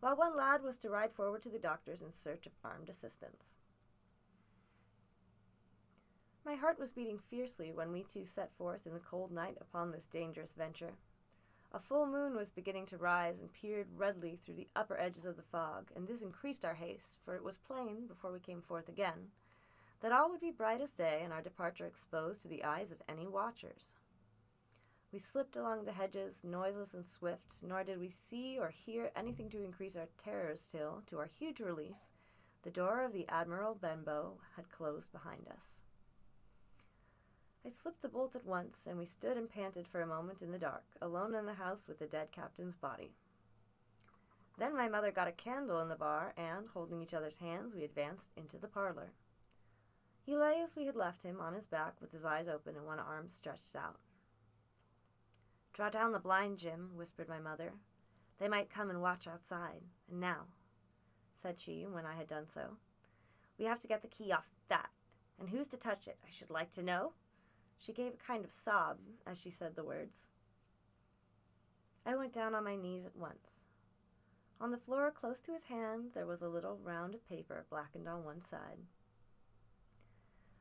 while 0.00 0.16
one 0.16 0.36
lad 0.36 0.62
was 0.62 0.78
to 0.78 0.90
ride 0.90 1.12
forward 1.12 1.42
to 1.42 1.48
the 1.48 1.58
doctors 1.58 2.02
in 2.02 2.12
search 2.12 2.46
of 2.46 2.52
armed 2.64 2.88
assistance. 2.88 3.56
My 6.44 6.54
heart 6.54 6.78
was 6.78 6.92
beating 6.92 7.18
fiercely 7.18 7.70
when 7.70 7.92
we 7.92 8.02
two 8.02 8.24
set 8.24 8.50
forth 8.56 8.86
in 8.86 8.94
the 8.94 9.00
cold 9.00 9.30
night 9.30 9.58
upon 9.60 9.90
this 9.90 10.06
dangerous 10.06 10.54
venture. 10.54 10.94
A 11.72 11.78
full 11.78 12.06
moon 12.06 12.34
was 12.34 12.50
beginning 12.50 12.86
to 12.86 12.96
rise 12.96 13.38
and 13.38 13.52
peered 13.52 13.86
redly 13.94 14.36
through 14.36 14.54
the 14.54 14.68
upper 14.74 14.98
edges 14.98 15.26
of 15.26 15.36
the 15.36 15.42
fog, 15.42 15.90
and 15.94 16.08
this 16.08 16.22
increased 16.22 16.64
our 16.64 16.74
haste, 16.74 17.18
for 17.24 17.34
it 17.34 17.44
was 17.44 17.58
plain, 17.58 18.06
before 18.06 18.32
we 18.32 18.40
came 18.40 18.62
forth 18.62 18.88
again, 18.88 19.28
that 20.00 20.12
all 20.12 20.30
would 20.30 20.40
be 20.40 20.50
bright 20.50 20.80
as 20.80 20.90
day 20.90 21.20
and 21.22 21.32
our 21.32 21.42
departure 21.42 21.86
exposed 21.86 22.42
to 22.42 22.48
the 22.48 22.64
eyes 22.64 22.90
of 22.90 23.02
any 23.08 23.26
watchers. 23.26 23.94
We 25.12 25.18
slipped 25.18 25.56
along 25.56 25.84
the 25.84 25.92
hedges, 25.92 26.42
noiseless 26.42 26.94
and 26.94 27.06
swift, 27.06 27.62
nor 27.62 27.84
did 27.84 28.00
we 28.00 28.08
see 28.08 28.58
or 28.58 28.70
hear 28.70 29.10
anything 29.14 29.50
to 29.50 29.62
increase 29.62 29.94
our 29.94 30.08
terrors 30.16 30.66
till, 30.70 31.02
to 31.06 31.18
our 31.18 31.26
huge 31.26 31.60
relief, 31.60 31.96
the 32.62 32.70
door 32.70 33.04
of 33.04 33.12
the 33.12 33.28
Admiral 33.28 33.74
Benbow 33.74 34.38
had 34.56 34.70
closed 34.70 35.12
behind 35.12 35.46
us. 35.48 35.82
I 37.64 37.68
slipped 37.68 38.00
the 38.00 38.08
bolt 38.08 38.34
at 38.36 38.46
once, 38.46 38.86
and 38.86 38.98
we 38.98 39.04
stood 39.04 39.36
and 39.36 39.48
panted 39.48 39.86
for 39.86 40.00
a 40.00 40.06
moment 40.06 40.40
in 40.40 40.50
the 40.50 40.58
dark, 40.58 40.84
alone 41.00 41.34
in 41.34 41.46
the 41.46 41.54
house 41.54 41.86
with 41.86 41.98
the 41.98 42.06
dead 42.06 42.32
captain's 42.32 42.76
body. 42.76 43.12
Then 44.58 44.76
my 44.76 44.88
mother 44.88 45.10
got 45.10 45.28
a 45.28 45.32
candle 45.32 45.80
in 45.80 45.88
the 45.88 45.96
bar, 45.96 46.32
and, 46.36 46.68
holding 46.72 47.00
each 47.02 47.14
other's 47.14 47.38
hands, 47.38 47.74
we 47.74 47.84
advanced 47.84 48.30
into 48.36 48.58
the 48.58 48.68
parlor. 48.68 49.12
He 50.22 50.36
lay 50.36 50.60
as 50.62 50.76
we 50.76 50.86
had 50.86 50.96
left 50.96 51.22
him, 51.22 51.40
on 51.40 51.54
his 51.54 51.66
back, 51.66 51.94
with 52.00 52.12
his 52.12 52.24
eyes 52.24 52.48
open 52.48 52.76
and 52.76 52.86
one 52.86 52.98
arm 52.98 53.28
stretched 53.28 53.74
out. 53.76 53.98
Draw 55.72 55.90
down 55.90 56.12
the 56.12 56.18
blind, 56.18 56.58
Jim, 56.58 56.90
whispered 56.94 57.28
my 57.28 57.38
mother. 57.38 57.72
They 58.38 58.48
might 58.48 58.70
come 58.70 58.90
and 58.90 59.00
watch 59.00 59.26
outside. 59.26 59.82
And 60.10 60.20
now, 60.20 60.46
said 61.34 61.58
she, 61.58 61.86
when 61.86 62.06
I 62.06 62.16
had 62.16 62.26
done 62.26 62.48
so, 62.48 62.76
we 63.58 63.66
have 63.66 63.80
to 63.80 63.88
get 63.88 64.02
the 64.02 64.08
key 64.08 64.32
off 64.32 64.48
that. 64.68 64.90
And 65.38 65.48
who's 65.48 65.68
to 65.68 65.76
touch 65.76 66.06
it, 66.06 66.18
I 66.26 66.30
should 66.30 66.50
like 66.50 66.70
to 66.72 66.82
know? 66.82 67.12
She 67.80 67.94
gave 67.94 68.12
a 68.12 68.16
kind 68.24 68.44
of 68.44 68.52
sob 68.52 68.98
as 69.26 69.40
she 69.40 69.50
said 69.50 69.74
the 69.74 69.82
words. 69.82 70.28
I 72.04 72.14
went 72.14 72.32
down 72.32 72.54
on 72.54 72.62
my 72.62 72.76
knees 72.76 73.06
at 73.06 73.16
once. 73.16 73.64
On 74.60 74.70
the 74.70 74.76
floor 74.76 75.10
close 75.10 75.40
to 75.40 75.52
his 75.52 75.64
hand 75.64 76.10
there 76.14 76.26
was 76.26 76.42
a 76.42 76.48
little 76.48 76.78
round 76.84 77.14
of 77.14 77.26
paper 77.26 77.64
blackened 77.70 78.06
on 78.06 78.22
one 78.22 78.42
side. 78.42 78.84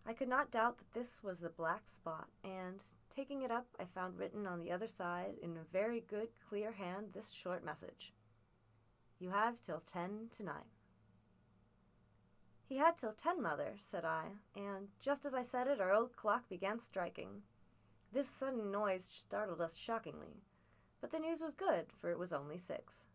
I 0.08 0.14
could 0.14 0.30
not 0.30 0.50
doubt 0.50 0.78
that 0.78 0.94
this 0.94 1.22
was 1.22 1.40
the 1.40 1.50
black 1.50 1.90
spot, 1.90 2.30
and, 2.44 2.82
taking 3.14 3.42
it 3.42 3.52
up, 3.52 3.68
I 3.80 3.84
found 3.84 4.18
written 4.18 4.48
on 4.48 4.60
the 4.60 4.72
other 4.72 4.88
side, 4.88 5.36
in 5.44 5.52
a 5.52 5.72
very 5.72 6.00
good, 6.00 6.30
clear 6.50 6.72
hand, 6.72 7.10
this 7.14 7.32
short 7.32 7.64
message 7.64 8.14
You 9.20 9.30
have 9.32 9.62
till 9.62 9.82
ten 9.82 10.30
tonight. 10.36 10.79
He 12.70 12.78
had 12.78 13.00
till 13.00 13.14
ten, 13.14 13.42
mother, 13.42 13.74
said 13.80 14.06
I, 14.06 14.26
and 14.56 14.90
just 15.02 15.26
as 15.26 15.34
I 15.34 15.42
said 15.42 15.66
it, 15.66 15.82
our 15.82 15.92
old 15.92 16.16
clock 16.16 16.48
began 16.48 16.80
striking. 16.80 17.42
This 18.14 18.30
sudden 18.30 18.70
noise 18.70 19.04
startled 19.04 19.60
us 19.60 19.76
shockingly, 19.76 20.44
but 21.02 21.10
the 21.12 21.18
news 21.18 21.42
was 21.42 21.56
good, 21.56 21.88
for 22.00 22.12
it 22.12 22.20
was 22.20 22.32
only 22.32 22.60
six. 22.60 23.06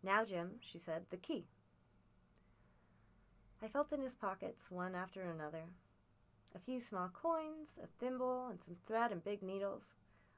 Now, 0.00 0.24
Jim, 0.24 0.58
she 0.60 0.78
said, 0.78 1.06
the 1.10 1.16
key. 1.16 1.46
I 3.60 3.66
felt 3.66 3.92
in 3.92 4.00
his 4.00 4.14
pockets, 4.14 4.70
one 4.70 4.94
after 4.94 5.22
another. 5.22 5.64
A 6.54 6.60
few 6.60 6.78
small 6.78 7.08
coins, 7.08 7.80
a 7.82 7.88
thimble, 7.98 8.46
and 8.48 8.62
some 8.62 8.76
thread 8.86 9.10
and 9.10 9.24
big 9.24 9.42
needles, 9.42 9.94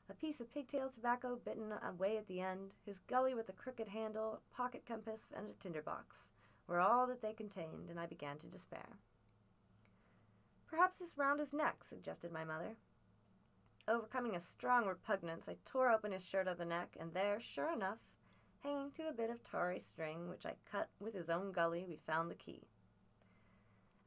a 0.09 0.15
piece 0.15 0.41
of 0.41 0.55
pigtail 0.55 0.89
tobacco 0.89 1.39
bitten 1.45 1.75
away 1.87 2.17
at 2.17 2.27
the 2.27 2.41
end, 2.41 2.73
his 2.87 3.01
gully 3.01 3.35
with 3.35 3.51
a 3.51 3.53
crooked 3.53 3.89
handle, 3.89 4.41
pocket 4.57 4.85
compass, 4.89 5.31
and 5.37 5.51
a 5.51 5.53
tinder 5.53 5.83
box 5.83 6.31
were 6.67 6.81
all 6.81 7.07
that 7.07 7.23
they 7.23 7.33
contained, 7.33 7.91
and 7.91 7.99
I 7.99 8.07
began 8.07 8.39
to 8.39 8.47
despair. 8.47 8.99
Perhaps 10.69 10.99
this 10.99 11.17
round 11.17 11.41
his 11.41 11.53
neck, 11.53 11.85
suggested 11.85 12.33
my 12.33 12.45
mother. 12.45 12.77
Overcoming 13.89 14.35
a 14.35 14.41
strong 14.41 14.87
repugnance, 14.87 15.49
I 15.49 15.57
tore 15.65 15.91
open 15.91 16.13
his 16.13 16.27
shirt 16.27 16.49
at 16.49 16.59
the 16.59 16.65
neck, 16.65 16.97
and 16.99 17.15
there, 17.15 17.39
sure 17.41 17.73
enough, 17.73 17.99
hanging 18.61 18.91
to 18.93 19.09
a 19.09 19.13
bit 19.13 19.31
of 19.31 19.45
tarry 19.45 19.79
string 19.79 20.29
which 20.29 20.45
I 20.45 20.55
cut 20.71 20.89
with 20.99 21.15
his 21.15 21.31
own 21.31 21.53
gully, 21.53 21.85
we 21.87 21.97
found 21.97 22.31
the 22.31 22.35
key. 22.35 22.67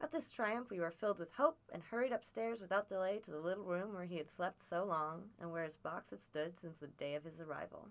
At 0.02 0.12
this 0.12 0.30
triumph, 0.30 0.70
we 0.70 0.80
were 0.80 0.90
filled 0.90 1.18
with 1.18 1.34
hope 1.34 1.58
and 1.72 1.82
hurried 1.82 2.12
upstairs 2.12 2.60
without 2.60 2.88
delay 2.88 3.18
to 3.20 3.30
the 3.30 3.40
little 3.40 3.64
room 3.64 3.94
where 3.94 4.04
he 4.04 4.16
had 4.16 4.30
slept 4.30 4.62
so 4.62 4.84
long 4.84 5.30
and 5.38 5.50
where 5.50 5.64
his 5.64 5.76
box 5.76 6.10
had 6.10 6.22
stood 6.22 6.58
since 6.58 6.78
the 6.78 6.86
day 6.86 7.14
of 7.14 7.24
his 7.24 7.40
arrival. 7.40 7.88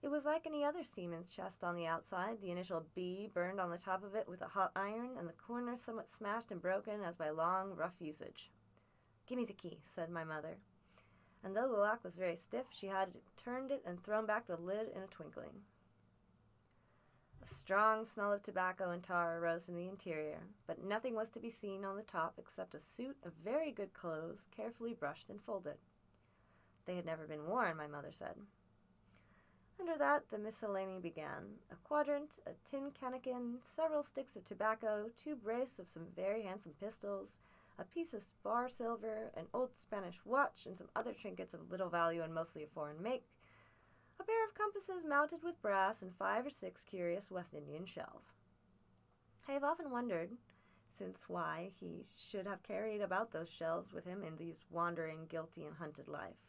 It 0.00 0.08
was 0.08 0.24
like 0.24 0.46
any 0.46 0.64
other 0.64 0.84
seaman's 0.84 1.32
chest 1.32 1.64
on 1.64 1.74
the 1.74 1.86
outside, 1.86 2.40
the 2.40 2.52
initial 2.52 2.86
B 2.94 3.28
burned 3.32 3.60
on 3.60 3.70
the 3.70 3.78
top 3.78 4.04
of 4.04 4.14
it 4.14 4.28
with 4.28 4.40
a 4.42 4.48
hot 4.48 4.70
iron, 4.76 5.16
and 5.18 5.28
the 5.28 5.32
corners 5.32 5.80
somewhat 5.80 6.08
smashed 6.08 6.52
and 6.52 6.62
broken 6.62 7.02
as 7.02 7.16
by 7.16 7.30
long, 7.30 7.74
rough 7.74 7.96
usage. 8.00 8.50
Give 9.26 9.36
me 9.36 9.44
the 9.44 9.52
key, 9.52 9.80
said 9.82 10.08
my 10.08 10.22
mother. 10.22 10.58
And 11.42 11.56
though 11.56 11.68
the 11.68 11.78
lock 11.78 12.04
was 12.04 12.16
very 12.16 12.36
stiff, 12.36 12.66
she 12.70 12.86
had 12.86 13.18
turned 13.36 13.72
it 13.72 13.82
and 13.84 14.02
thrown 14.02 14.24
back 14.24 14.46
the 14.46 14.56
lid 14.56 14.88
in 14.94 15.02
a 15.02 15.06
twinkling. 15.06 15.62
A 17.42 17.46
strong 17.46 18.04
smell 18.04 18.32
of 18.32 18.42
tobacco 18.42 18.90
and 18.90 19.02
tar 19.02 19.38
arose 19.38 19.66
from 19.66 19.76
the 19.76 19.88
interior, 19.88 20.42
but 20.66 20.82
nothing 20.82 21.14
was 21.14 21.30
to 21.30 21.40
be 21.40 21.50
seen 21.50 21.84
on 21.84 21.96
the 21.96 22.02
top 22.02 22.34
except 22.38 22.74
a 22.74 22.80
suit 22.80 23.16
of 23.24 23.32
very 23.44 23.72
good 23.72 23.92
clothes, 23.94 24.46
carefully 24.56 24.94
brushed 24.94 25.28
and 25.28 25.40
folded. 25.40 25.78
They 26.84 26.96
had 26.96 27.06
never 27.06 27.26
been 27.26 27.46
worn, 27.46 27.76
my 27.76 27.86
mother 27.86 28.10
said. 28.10 28.36
Under 29.80 29.96
that, 29.96 30.28
the 30.30 30.38
miscellany 30.38 30.98
began 30.98 31.58
a 31.70 31.76
quadrant, 31.76 32.40
a 32.46 32.50
tin 32.68 32.90
cannikin, 32.90 33.58
several 33.62 34.02
sticks 34.02 34.34
of 34.34 34.44
tobacco, 34.44 35.10
two 35.16 35.36
brace 35.36 35.78
of 35.78 35.88
some 35.88 36.06
very 36.16 36.42
handsome 36.42 36.74
pistols, 36.80 37.38
a 37.78 37.84
piece 37.84 38.12
of 38.12 38.26
bar 38.42 38.68
silver, 38.68 39.30
an 39.36 39.46
old 39.54 39.76
Spanish 39.76 40.20
watch, 40.24 40.66
and 40.66 40.76
some 40.76 40.88
other 40.96 41.12
trinkets 41.12 41.54
of 41.54 41.70
little 41.70 41.88
value 41.88 42.22
and 42.22 42.34
mostly 42.34 42.64
of 42.64 42.70
foreign 42.70 43.00
make, 43.00 43.28
a 44.18 44.24
pair 44.24 44.44
of 44.44 44.54
compasses 44.54 45.04
mounted 45.08 45.44
with 45.44 45.62
brass, 45.62 46.02
and 46.02 46.12
five 46.16 46.44
or 46.44 46.50
six 46.50 46.82
curious 46.82 47.30
West 47.30 47.54
Indian 47.54 47.86
shells. 47.86 48.34
I 49.48 49.52
have 49.52 49.62
often 49.62 49.92
wondered 49.92 50.32
since 50.90 51.28
why 51.28 51.70
he 51.78 52.04
should 52.18 52.46
have 52.46 52.64
carried 52.64 53.00
about 53.00 53.30
those 53.30 53.50
shells 53.50 53.92
with 53.92 54.04
him 54.04 54.24
in 54.24 54.36
these 54.36 54.64
wandering, 54.70 55.26
guilty, 55.28 55.64
and 55.64 55.76
hunted 55.76 56.08
life. 56.08 56.47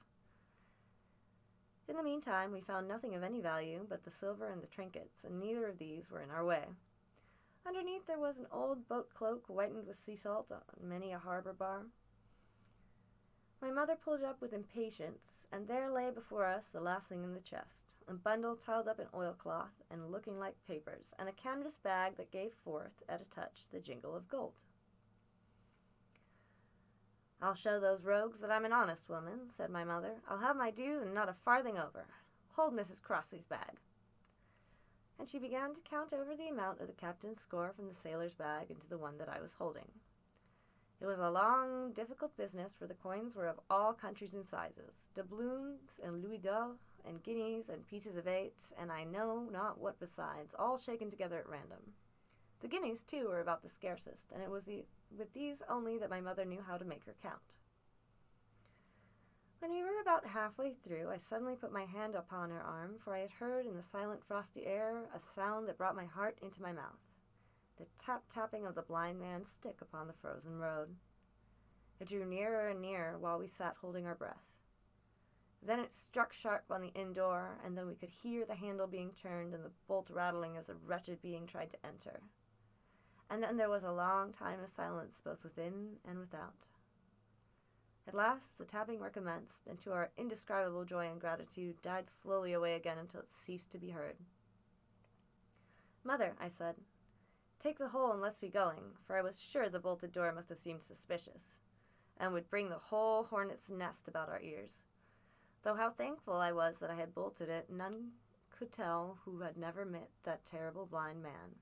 In 1.90 1.98
the 1.98 2.04
meantime, 2.04 2.52
we 2.52 2.62
found 2.62 2.88
nothing 2.88 3.16
of 3.16 3.24
any 3.24 3.42
value 3.42 3.84
but 3.90 4.04
the 4.04 4.12
silver 4.12 4.52
and 4.52 4.62
the 4.62 4.68
trinkets, 4.68 5.24
and 5.24 5.40
neither 5.40 5.66
of 5.66 5.80
these 5.80 6.12
were 6.12 6.22
in 6.22 6.30
our 6.30 6.46
way. 6.46 6.66
Underneath 7.66 8.06
there 8.06 8.20
was 8.20 8.38
an 8.38 8.46
old 8.52 8.88
boat 8.88 9.12
cloak 9.16 9.48
whitened 9.48 9.88
with 9.88 9.98
sea 9.98 10.16
salt 10.16 10.52
on 10.52 10.62
many 10.88 11.12
a 11.12 11.18
harbor 11.18 11.52
bar. 11.52 11.88
My 13.60 13.72
mother 13.72 13.96
pulled 13.96 14.24
up 14.24 14.40
with 14.40 14.54
impatience, 14.54 15.48
and 15.52 15.68
there 15.68 15.92
lay 15.92 16.12
before 16.12 16.46
us 16.46 16.68
the 16.68 16.80
last 16.80 17.10
thing 17.10 17.24
in 17.24 17.34
the 17.34 17.40
chest 17.40 17.96
a 18.08 18.14
bundle 18.14 18.56
tied 18.56 18.88
up 18.88 19.00
in 19.00 19.08
oilcloth 19.14 19.84
and 19.92 20.12
looking 20.12 20.40
like 20.40 20.56
papers, 20.68 21.14
and 21.20 21.28
a 21.28 21.32
canvas 21.32 21.78
bag 21.78 22.18
that 22.18 22.32
gave 22.32 22.54
forth, 22.54 23.04
at 23.10 23.22
a 23.22 23.30
touch, 23.30 23.70
the 23.72 23.80
jingle 23.80 24.16
of 24.16 24.28
gold. 24.28 24.64
I'll 27.42 27.56
show 27.56 27.80
those 27.80 28.04
rogues 28.04 28.40
that 28.40 28.52
I'm 28.52 28.66
an 28.66 28.74
honest 28.74 29.10
woman, 29.10 29.48
said 29.48 29.70
my 29.70 29.86
mother. 29.86 30.16
I'll 30.30 30.40
have 30.40 30.58
my 30.58 30.72
dues 30.72 31.04
and 31.04 31.14
not 31.14 31.30
a 31.30 31.34
farthing 31.34 31.78
over. 31.78 32.06
Hold 32.56 32.74
Mrs. 32.74 33.02
Crossley's 33.02 33.46
bag. 33.46 33.80
And 35.18 35.28
she 35.28 35.40
began 35.40 35.74
to 35.74 35.82
count 35.82 36.14
over 36.14 36.36
the 36.36 36.50
amount 36.50 36.82
of 36.82 36.88
the 36.88 36.94
captain's 36.94 37.40
score 37.40 37.72
from 37.74 37.88
the 37.88 37.94
sailor's 37.94 38.34
bag 38.34 38.70
into 38.70 38.88
the 38.88 38.98
one 38.98 39.18
that 39.18 39.30
I 39.30 39.42
was 39.42 39.54
holding. 39.54 39.88
It 41.02 41.06
was 41.06 41.20
a 41.20 41.30
long, 41.30 41.94
difficult 41.94 42.36
business, 42.36 42.76
for 42.78 42.86
the 42.86 42.94
coins 42.94 43.36
were 43.36 43.48
of 43.48 43.60
all 43.70 43.94
countries 43.94 44.34
and 44.34 44.46
sizes 44.46 45.08
doubloons 45.14 46.00
and 46.04 46.22
louis 46.22 46.40
d'or, 46.40 46.76
and 47.06 47.24
guineas 47.24 47.70
and 47.70 47.88
pieces 47.88 48.18
of 48.18 48.28
eight, 48.28 48.74
and 48.78 48.92
I 48.92 49.06
know 49.06 49.48
not 49.50 49.80
what 49.80 50.00
besides, 50.00 50.54
all 50.60 50.78
shaken 50.78 51.10
together 51.10 51.40
at 51.40 51.48
random. 51.48 51.94
The 52.60 52.68
guineas, 52.68 53.02
too, 53.02 53.28
were 53.30 53.40
about 53.40 53.64
the 53.64 53.70
scarcest, 53.70 54.34
and 54.34 54.44
it 54.44 54.52
was 54.52 54.66
the 54.66 54.84
with 55.18 55.34
these 55.34 55.62
only 55.70 55.98
that 55.98 56.10
my 56.10 56.22
mother 56.22 56.46
knew 56.46 56.62
how 56.66 56.78
to 56.78 56.86
make 56.86 57.06
her 57.06 57.16
count. 57.22 57.58
When 59.60 59.72
we 59.72 59.84
were 59.84 60.00
about 60.02 60.28
halfway 60.28 60.74
through, 60.74 61.10
I 61.12 61.18
suddenly 61.18 61.56
put 61.56 61.74
my 61.74 61.84
hand 61.84 62.16
upon 62.16 62.50
her 62.50 62.62
arm, 62.62 62.96
for 63.04 63.14
I 63.14 63.20
had 63.20 63.32
heard 63.32 63.66
in 63.66 63.76
the 63.76 63.84
silent 63.84 64.24
frosty 64.26 64.66
air 64.66 65.04
a 65.14 65.20
sound 65.20 65.68
that 65.68 65.78
brought 65.78 65.96
my 65.96 66.06
heart 66.06 66.38
into 66.42 66.62
my 66.62 66.72
mouth 66.72 67.00
the 67.80 67.88
tap 67.98 68.24
tapping 68.30 68.66
of 68.66 68.76
the 68.76 68.82
blind 68.82 69.20
man's 69.20 69.50
stick 69.50 69.78
upon 69.82 70.08
the 70.08 70.14
frozen 70.14 70.60
road. 70.60 70.96
It 72.00 72.10
drew 72.10 72.26
nearer 72.26 72.68
and 72.68 72.82
nearer 72.82 73.18
while 73.18 73.40
we 73.40 73.48
sat 73.48 73.76
holding 73.82 74.06
our 74.06 74.16
breath. 74.16 74.44
Then 75.66 75.80
it 75.80 75.94
struck 75.94 76.32
sharp 76.34 76.66
on 76.70 76.82
the 76.82 76.94
inn 76.94 77.14
door, 77.14 77.58
and 77.66 77.78
then 77.78 77.88
we 77.88 77.96
could 77.96 78.10
hear 78.10 78.46
the 78.46 78.56
handle 78.56 78.88
being 78.88 79.12
turned 79.12 79.54
and 79.54 79.64
the 79.64 79.72
bolt 79.88 80.10
rattling 80.10 80.58
as 80.58 80.68
the 80.68 80.76
wretched 80.76 81.22
being 81.22 81.48
tried 81.48 81.72
to 81.72 81.86
enter. 81.86 82.22
And 83.30 83.44
then 83.44 83.58
there 83.58 83.70
was 83.70 83.84
a 83.84 83.92
long 83.92 84.32
time 84.32 84.60
of 84.64 84.70
silence 84.70 85.22
both 85.24 85.44
within 85.44 85.98
and 86.08 86.20
without. 86.20 86.68
At 88.08 88.16
last 88.16 88.58
the 88.58 88.66
tapping 88.66 89.00
recommenced, 89.00 89.68
and 89.70 89.80
to 89.82 89.92
our 89.92 90.10
indescribable 90.18 90.84
joy 90.84 91.08
and 91.08 91.22
gratitude 91.22 91.80
died 91.84 92.10
slowly 92.10 92.54
away 92.54 92.74
again 92.74 92.98
until 92.98 93.20
it 93.22 93.32
ceased 93.32 93.70
to 93.72 93.78
be 93.78 93.92
heard. 93.92 94.16
Mother, 96.04 96.34
I 96.40 96.48
said, 96.48 96.76
take 97.60 97.78
the 97.78 97.90
whole 97.90 98.12
and 98.12 98.20
let's 98.20 98.40
be 98.40 98.50
going, 98.50 98.94
for 99.06 99.16
I 99.16 99.22
was 99.22 99.40
sure 99.40 99.70
the 99.70 99.80
bolted 99.80 100.12
door 100.12 100.32
must 100.32 100.50
have 100.50 100.58
seemed 100.58 100.82
suspicious, 100.82 101.60
and 102.18 102.34
would 102.34 102.50
bring 102.50 102.70
the 102.70 102.78
whole 102.78 103.26
hornet's 103.26 103.70
nest 103.70 104.08
about 104.08 104.30
our 104.30 104.42
ears. 104.42 104.86
Though 105.62 105.76
how 105.76 105.92
thankful 105.92 106.38
I 106.38 106.52
was 106.52 106.80
that 106.80 106.90
I 106.90 106.96
had 106.96 107.14
bolted 107.14 107.50
it, 107.50 107.70
none 107.70 108.14
could 108.50 108.72
tell 108.72 109.20
who 109.24 109.42
had 109.42 109.56
never 109.56 109.86
met 109.86 110.10
that 110.24 110.46
terrible 110.46 110.88
blind 110.88 111.22
man. 111.22 111.58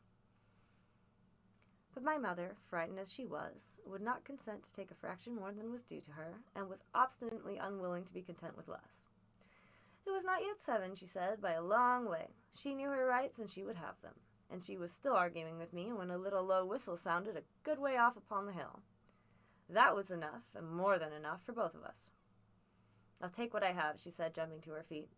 But 1.97 2.03
my 2.03 2.19
mother, 2.19 2.53
frightened 2.69 2.99
as 2.99 3.11
she 3.11 3.25
was, 3.25 3.79
would 3.83 4.03
not 4.03 4.23
consent 4.23 4.61
to 4.63 4.71
take 4.71 4.91
a 4.91 4.93
fraction 4.93 5.35
more 5.35 5.51
than 5.51 5.71
was 5.71 5.81
due 5.81 5.99
to 6.01 6.11
her, 6.11 6.35
and 6.55 6.69
was 6.69 6.83
obstinately 6.93 7.57
unwilling 7.57 8.03
to 8.03 8.13
be 8.13 8.21
content 8.21 8.55
with 8.55 8.67
less. 8.67 9.07
It 10.05 10.11
was 10.11 10.23
not 10.23 10.43
yet 10.43 10.61
seven, 10.61 10.93
she 10.93 11.07
said, 11.07 11.41
by 11.41 11.53
a 11.53 11.63
long 11.63 12.07
way. 12.07 12.27
She 12.55 12.75
knew 12.75 12.89
her 12.89 13.07
rights, 13.07 13.39
and 13.39 13.49
she 13.49 13.63
would 13.63 13.77
have 13.77 13.99
them. 14.03 14.13
And 14.47 14.61
she 14.61 14.77
was 14.77 14.91
still 14.91 15.15
arguing 15.15 15.57
with 15.57 15.73
me 15.73 15.91
when 15.91 16.11
a 16.11 16.19
little 16.19 16.43
low 16.43 16.63
whistle 16.67 16.97
sounded 16.97 17.35
a 17.35 17.41
good 17.63 17.79
way 17.79 17.97
off 17.97 18.15
upon 18.15 18.45
the 18.45 18.53
hill. 18.53 18.81
That 19.67 19.95
was 19.95 20.11
enough, 20.11 20.43
and 20.55 20.69
more 20.69 20.99
than 20.99 21.13
enough, 21.13 21.43
for 21.43 21.51
both 21.51 21.73
of 21.73 21.81
us. 21.81 22.11
I'll 23.23 23.29
take 23.29 23.55
what 23.55 23.63
I 23.63 23.71
have, 23.71 23.99
she 23.99 24.11
said, 24.11 24.35
jumping 24.35 24.61
to 24.61 24.71
her 24.73 24.85
feet. 24.87 25.09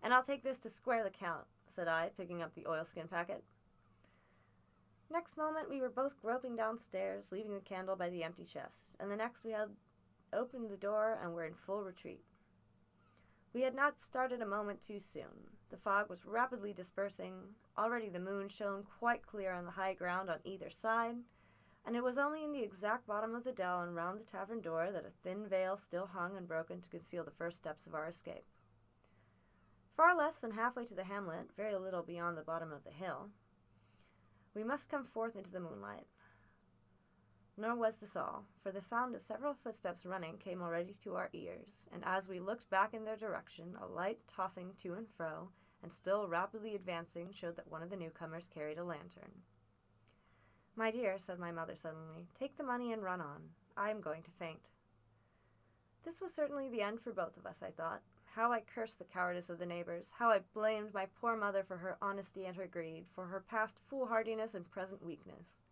And 0.00 0.14
I'll 0.14 0.22
take 0.22 0.44
this 0.44 0.60
to 0.60 0.70
square 0.70 1.02
the 1.02 1.10
count, 1.10 1.46
said 1.66 1.88
I, 1.88 2.10
picking 2.16 2.40
up 2.40 2.54
the 2.54 2.68
oilskin 2.68 3.08
packet. 3.08 3.42
Next 5.12 5.36
moment, 5.36 5.68
we 5.68 5.80
were 5.80 5.90
both 5.90 6.20
groping 6.22 6.54
downstairs, 6.54 7.32
leaving 7.32 7.54
the 7.54 7.60
candle 7.60 7.96
by 7.96 8.10
the 8.10 8.22
empty 8.22 8.44
chest, 8.44 8.96
and 9.00 9.10
the 9.10 9.16
next 9.16 9.44
we 9.44 9.50
had 9.50 9.70
opened 10.32 10.70
the 10.70 10.76
door 10.76 11.18
and 11.20 11.34
were 11.34 11.44
in 11.44 11.54
full 11.54 11.82
retreat. 11.82 12.24
We 13.52 13.62
had 13.62 13.74
not 13.74 14.00
started 14.00 14.40
a 14.40 14.46
moment 14.46 14.80
too 14.80 15.00
soon. 15.00 15.56
The 15.70 15.76
fog 15.76 16.08
was 16.08 16.24
rapidly 16.24 16.72
dispersing. 16.72 17.56
Already 17.76 18.08
the 18.08 18.20
moon 18.20 18.48
shone 18.48 18.84
quite 18.84 19.26
clear 19.26 19.52
on 19.52 19.64
the 19.64 19.72
high 19.72 19.94
ground 19.94 20.30
on 20.30 20.38
either 20.44 20.70
side, 20.70 21.16
and 21.84 21.96
it 21.96 22.04
was 22.04 22.16
only 22.16 22.44
in 22.44 22.52
the 22.52 22.62
exact 22.62 23.08
bottom 23.08 23.34
of 23.34 23.42
the 23.42 23.50
dell 23.50 23.80
and 23.80 23.96
round 23.96 24.20
the 24.20 24.24
tavern 24.24 24.60
door 24.60 24.90
that 24.92 25.04
a 25.04 25.10
thin 25.24 25.48
veil 25.48 25.76
still 25.76 26.06
hung 26.06 26.36
unbroken 26.36 26.80
to 26.82 26.88
conceal 26.88 27.24
the 27.24 27.32
first 27.32 27.56
steps 27.56 27.88
of 27.88 27.94
our 27.96 28.06
escape. 28.06 28.44
Far 29.96 30.16
less 30.16 30.36
than 30.36 30.52
halfway 30.52 30.84
to 30.84 30.94
the 30.94 31.04
hamlet, 31.04 31.50
very 31.56 31.76
little 31.76 32.04
beyond 32.04 32.36
the 32.36 32.42
bottom 32.42 32.70
of 32.70 32.84
the 32.84 32.90
hill, 32.90 33.30
we 34.54 34.64
must 34.64 34.90
come 34.90 35.04
forth 35.04 35.36
into 35.36 35.50
the 35.50 35.60
moonlight. 35.60 36.06
Nor 37.56 37.76
was 37.76 37.96
this 37.96 38.16
all, 38.16 38.46
for 38.62 38.72
the 38.72 38.80
sound 38.80 39.14
of 39.14 39.22
several 39.22 39.54
footsteps 39.54 40.06
running 40.06 40.38
came 40.38 40.62
already 40.62 40.94
to 41.04 41.16
our 41.16 41.28
ears, 41.32 41.88
and 41.92 42.02
as 42.06 42.26
we 42.26 42.40
looked 42.40 42.70
back 42.70 42.94
in 42.94 43.04
their 43.04 43.16
direction, 43.16 43.76
a 43.80 43.86
light 43.86 44.20
tossing 44.26 44.72
to 44.78 44.94
and 44.94 45.06
fro, 45.08 45.50
and 45.82 45.92
still 45.92 46.28
rapidly 46.28 46.74
advancing, 46.74 47.30
showed 47.32 47.56
that 47.56 47.70
one 47.70 47.82
of 47.82 47.90
the 47.90 47.96
newcomers 47.96 48.48
carried 48.48 48.78
a 48.78 48.84
lantern. 48.84 49.42
My 50.76 50.90
dear, 50.90 51.18
said 51.18 51.38
my 51.38 51.52
mother 51.52 51.76
suddenly, 51.76 52.28
take 52.38 52.56
the 52.56 52.64
money 52.64 52.92
and 52.92 53.02
run 53.02 53.20
on. 53.20 53.50
I 53.76 53.90
am 53.90 54.00
going 54.00 54.22
to 54.22 54.30
faint. 54.30 54.70
This 56.04 56.20
was 56.20 56.32
certainly 56.32 56.68
the 56.68 56.82
end 56.82 57.00
for 57.00 57.12
both 57.12 57.36
of 57.36 57.44
us, 57.44 57.62
I 57.62 57.70
thought. 57.70 58.02
How 58.34 58.52
I 58.52 58.60
cursed 58.60 59.00
the 59.00 59.04
cowardice 59.04 59.50
of 59.50 59.58
the 59.58 59.66
neighbors, 59.66 60.14
how 60.18 60.30
I 60.30 60.38
blamed 60.54 60.94
my 60.94 61.06
poor 61.20 61.36
mother 61.36 61.64
for 61.64 61.78
her 61.78 61.98
honesty 62.00 62.44
and 62.46 62.56
her 62.56 62.68
greed, 62.68 63.06
for 63.12 63.26
her 63.26 63.40
past 63.40 63.80
foolhardiness 63.90 64.54
and 64.54 64.70
present 64.70 65.04
weakness. 65.04 65.62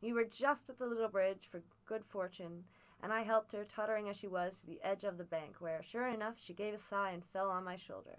We 0.00 0.14
were 0.14 0.24
just 0.24 0.70
at 0.70 0.78
the 0.78 0.86
little 0.86 1.10
bridge 1.10 1.46
for 1.50 1.62
good 1.84 2.06
fortune, 2.06 2.64
and 3.02 3.12
I 3.12 3.22
helped 3.22 3.52
her, 3.52 3.64
tottering 3.64 4.08
as 4.08 4.16
she 4.16 4.28
was, 4.28 4.60
to 4.60 4.66
the 4.66 4.80
edge 4.82 5.04
of 5.04 5.18
the 5.18 5.24
bank, 5.24 5.56
where, 5.58 5.82
sure 5.82 6.08
enough, 6.08 6.36
she 6.38 6.54
gave 6.54 6.72
a 6.72 6.78
sigh 6.78 7.10
and 7.10 7.22
fell 7.22 7.50
on 7.50 7.64
my 7.64 7.76
shoulder. 7.76 8.16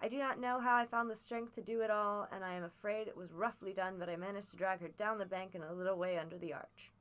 I 0.00 0.06
do 0.06 0.18
not 0.18 0.38
know 0.38 0.60
how 0.60 0.76
I 0.76 0.86
found 0.86 1.10
the 1.10 1.16
strength 1.16 1.56
to 1.56 1.62
do 1.62 1.80
it 1.80 1.90
all, 1.90 2.28
and 2.30 2.44
I 2.44 2.54
am 2.54 2.62
afraid 2.62 3.08
it 3.08 3.16
was 3.16 3.32
roughly 3.32 3.72
done, 3.72 3.96
but 3.98 4.08
I 4.08 4.14
managed 4.14 4.52
to 4.52 4.56
drag 4.56 4.80
her 4.82 4.88
down 4.88 5.18
the 5.18 5.26
bank 5.26 5.56
and 5.56 5.64
a 5.64 5.72
little 5.72 5.98
way 5.98 6.16
under 6.16 6.38
the 6.38 6.52
arch. 6.52 6.92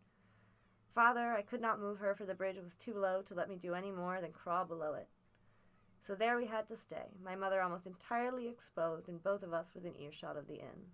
Father, 0.89 1.33
I 1.33 1.43
could 1.43 1.61
not 1.61 1.79
move 1.79 1.99
her, 1.99 2.15
for 2.15 2.25
the 2.25 2.33
bridge 2.33 2.57
was 2.63 2.73
too 2.73 2.95
low 2.95 3.21
to 3.21 3.35
let 3.35 3.47
me 3.47 3.57
do 3.57 3.75
any 3.75 3.91
more 3.91 4.19
than 4.21 4.31
crawl 4.31 4.65
below 4.65 4.95
it. 4.95 5.07
So 6.03 6.15
there 6.15 6.35
we 6.35 6.47
had 6.47 6.67
to 6.67 6.75
stay, 6.75 7.15
my 7.23 7.33
mother 7.33 7.61
almost 7.61 7.87
entirely 7.87 8.49
exposed, 8.49 9.07
and 9.07 9.23
both 9.23 9.41
of 9.41 9.53
us 9.53 9.71
within 9.73 9.95
earshot 9.95 10.35
of 10.35 10.47
the 10.47 10.55
inn. 10.55 10.91